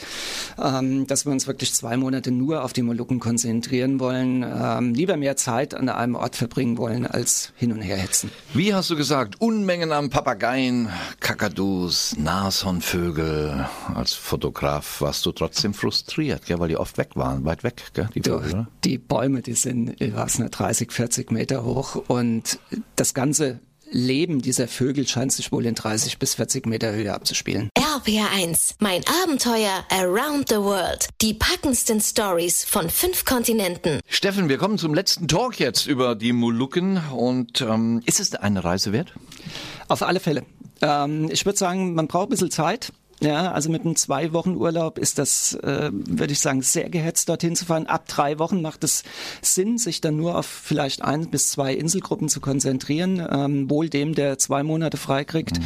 ähm, 0.63 1.07
dass 1.07 1.25
wir 1.27 1.33
uns 1.33 1.47
wirklich 1.47 1.73
zwei 1.75 1.97
Monate 1.97 2.31
nur 2.31 2.65
auf 2.65 2.73
die 2.73 2.83
Molukken 2.83 3.21
konzentrieren 3.21 4.01
wollen, 4.01 4.45
ähm, 4.45 4.95
lieber 4.95 5.17
mehr 5.17 5.37
Zeit 5.37 5.75
an 5.75 5.89
einem 5.89 6.15
Ort 6.15 6.37
verbringen 6.37 6.79
wollen, 6.79 7.07
als 7.07 7.53
hin 7.57 7.73
und 7.73 7.81
her 7.81 7.97
hetzen. 7.97 8.31
Wie 8.55 8.75
hast 8.75 8.91
du 8.91 8.97
gesagt, 8.97 9.41
Unmengen 9.41 9.93
an 9.93 10.11
Papageien, 10.11 10.89
Kakadus, 11.21 12.17
Nashornvögel. 12.19 13.67
Als 13.95 14.13
Fotograf 14.15 15.01
warst 15.01 15.25
du 15.27 15.33
trotzdem 15.33 15.75
frustriert, 15.75 16.47
gell, 16.47 16.59
weil 16.59 16.69
die 16.69 16.77
oft 16.77 16.99
weg 16.99 17.11
waren, 17.15 17.45
weit 17.45 17.63
weg, 17.65 17.83
gell, 17.95 18.09
die 18.15 18.21
Du, 18.21 18.39
Vögel, 18.39 18.53
oder? 18.53 18.69
die 18.85 18.99
Bäume, 18.99 19.43
die 19.43 19.55
sind, 19.55 20.01
ich 20.01 20.15
weiß 20.15 20.39
nicht, 20.41 20.51
30, 20.51 20.93
40 20.93 21.31
Meter 21.31 21.65
hoch 21.65 21.97
und 22.09 22.59
das 22.97 23.15
ganze 23.15 23.61
Leben 23.91 24.43
dieser 24.43 24.69
Vögel 24.69 25.07
scheint 25.07 25.33
sich 25.33 25.53
wohl 25.53 25.67
in 25.67 25.75
30 25.75 26.19
bis 26.19 26.35
40 26.35 26.67
Meter 26.67 26.93
Höhe 26.93 27.13
abzuspielen. 27.13 27.71
RBR1, 27.79 28.75
mein 28.81 29.03
Abenteuer 29.23 29.85
around 29.91 30.49
the 30.49 30.57
world. 30.57 31.09
Die 31.23 31.35
packendsten 31.35 32.01
Stories 32.01 32.65
von 32.65 32.91
fünf 32.91 33.25
Kontinenten. 33.25 34.01
Steffen, 34.09 34.49
wir 34.49 34.59
kommen 34.59 34.79
zum 34.79 34.95
letzten 34.95 35.29
Talk 35.29 35.59
jetzt 35.59 35.87
über 35.87 36.15
die 36.15 36.33
Molukken 36.33 37.01
und 37.11 37.61
ähm, 37.61 38.03
ist 38.05 38.21
es 38.21 38.35
eine 38.35 38.65
Reise 38.65 38.93
wert? 38.93 39.15
Auf 39.89 40.03
alle 40.03 40.21
Fälle. 40.21 40.45
Ähm, 40.83 41.29
ich 41.31 41.47
würde 41.47 41.59
sagen, 41.59 41.95
man 41.95 42.07
braucht 42.07 42.29
ein 42.29 42.31
bisschen 42.31 42.51
Zeit. 42.51 42.93
Ja, 43.23 43.53
also 43.53 43.71
mit 43.71 43.83
einem 43.85 43.97
zwei 43.97 44.33
Wochen 44.35 44.57
Urlaub 44.57 44.99
ist 44.99 45.19
das, 45.19 45.55
äh, 45.63 45.91
würde 45.91 46.33
ich 46.35 46.41
sagen, 46.41 46.61
sehr 46.61 46.91
gehetzt 46.91 47.29
dorthin 47.31 47.57
zu 47.57 47.65
fahren. 47.65 47.87
Ab 47.87 48.07
drei 48.09 48.39
Wochen 48.39 48.61
macht 48.61 48.85
es 48.85 49.05
Sinn, 49.41 49.79
sich 49.79 50.03
dann 50.03 50.17
nur 50.17 50.37
auf 50.37 50.45
vielleicht 50.47 51.03
ein 51.03 51.31
bis 51.31 51.49
zwei 51.51 51.73
Inselgruppen 51.75 52.29
zu 52.29 52.41
konzentrieren, 52.41 53.27
ähm, 53.31 53.71
wohl 53.71 53.89
dem, 53.89 54.15
der 54.15 54.39
zwei 54.39 54.63
Monate 54.63 54.99
freikriegt 54.99 55.59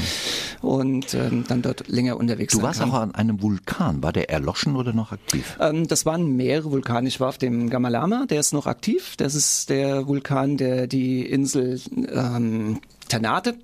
und 0.62 1.12
ähm, 1.14 1.44
dann 1.48 1.62
dort 1.62 1.88
länger 1.88 2.16
unterwegs 2.18 2.54
Du 2.54 2.62
warst 2.62 2.80
kann. 2.80 2.90
auch 2.90 2.94
an 2.94 3.14
einem 3.16 3.42
Vulkan. 3.42 4.02
War 4.02 4.12
der 4.12 4.30
erloschen 4.30 4.76
oder 4.76 4.92
noch 4.92 5.10
aktiv? 5.10 5.56
Ähm, 5.58 5.88
das 5.88 6.06
waren 6.06 6.36
mehrere 6.36 6.70
Vulkane. 6.70 7.08
Ich 7.08 7.18
war 7.18 7.30
auf 7.30 7.38
dem 7.38 7.68
Gamalama, 7.68 8.26
der 8.26 8.38
ist 8.40 8.52
noch 8.52 8.66
aktiv. 8.66 9.14
Das 9.16 9.34
ist 9.34 9.70
der 9.70 10.06
Vulkan, 10.06 10.56
der 10.56 10.86
die 10.86 11.26
Insel 11.26 11.80
ähm, 12.12 12.80
Ternate 13.08 13.56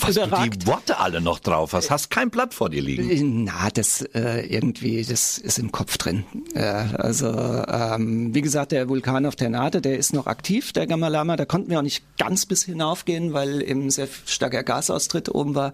Was 0.00 0.14
du 0.14 0.26
die 0.26 0.66
Worte 0.66 0.98
alle 0.98 1.20
noch 1.20 1.38
drauf 1.38 1.72
hast. 1.72 1.90
Hast 1.90 2.10
kein 2.10 2.30
Blatt 2.30 2.54
vor 2.54 2.70
dir 2.70 2.82
liegen. 2.82 3.44
Na, 3.44 3.70
das 3.72 4.02
äh, 4.14 4.46
irgendwie, 4.46 5.04
das 5.04 5.38
ist 5.38 5.58
im 5.58 5.72
Kopf 5.72 5.98
drin. 5.98 6.24
Ja, 6.54 6.90
also 6.96 7.26
ähm, 7.26 8.34
wie 8.34 8.40
gesagt, 8.40 8.72
der 8.72 8.88
Vulkan 8.88 9.26
auf 9.26 9.36
Ternate, 9.36 9.80
der 9.80 9.98
ist 9.98 10.12
noch 10.12 10.26
aktiv, 10.26 10.72
der 10.72 10.86
Gamalama. 10.86 11.36
Da 11.36 11.44
konnten 11.44 11.70
wir 11.70 11.78
auch 11.78 11.82
nicht 11.82 12.04
ganz 12.18 12.46
bis 12.46 12.64
hinaufgehen, 12.64 13.32
weil 13.32 13.62
eben 13.62 13.90
sehr 13.90 14.08
starker 14.26 14.62
Gasaustritt 14.62 15.34
oben 15.34 15.54
war. 15.54 15.72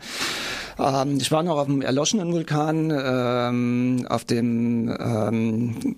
Ähm, 0.79 1.19
ich 1.19 1.31
war 1.31 1.43
noch 1.43 1.59
auf 1.59 1.67
dem 1.67 1.83
erloschenen 1.83 2.33
Vulkan, 2.33 2.91
ähm, 2.91 4.07
auf 4.09 4.25
dem 4.25 4.89
ähm, 4.99 5.97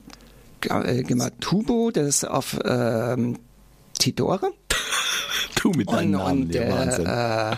äh, 0.63 1.03
Gematubo, 1.03 1.91
das 1.93 2.07
ist 2.07 2.29
auf 2.29 2.59
ähm, 2.65 3.39
Tidore. 3.99 4.53
Du 5.63 5.71
mit 5.71 5.91
deinen 5.91 6.15
Und, 6.15 6.21
Namen, 6.21 6.43
und 6.43 6.55
der 6.55 6.71
Wahnsinn. 6.73 7.05
der, 7.05 7.53
äh, 7.53 7.57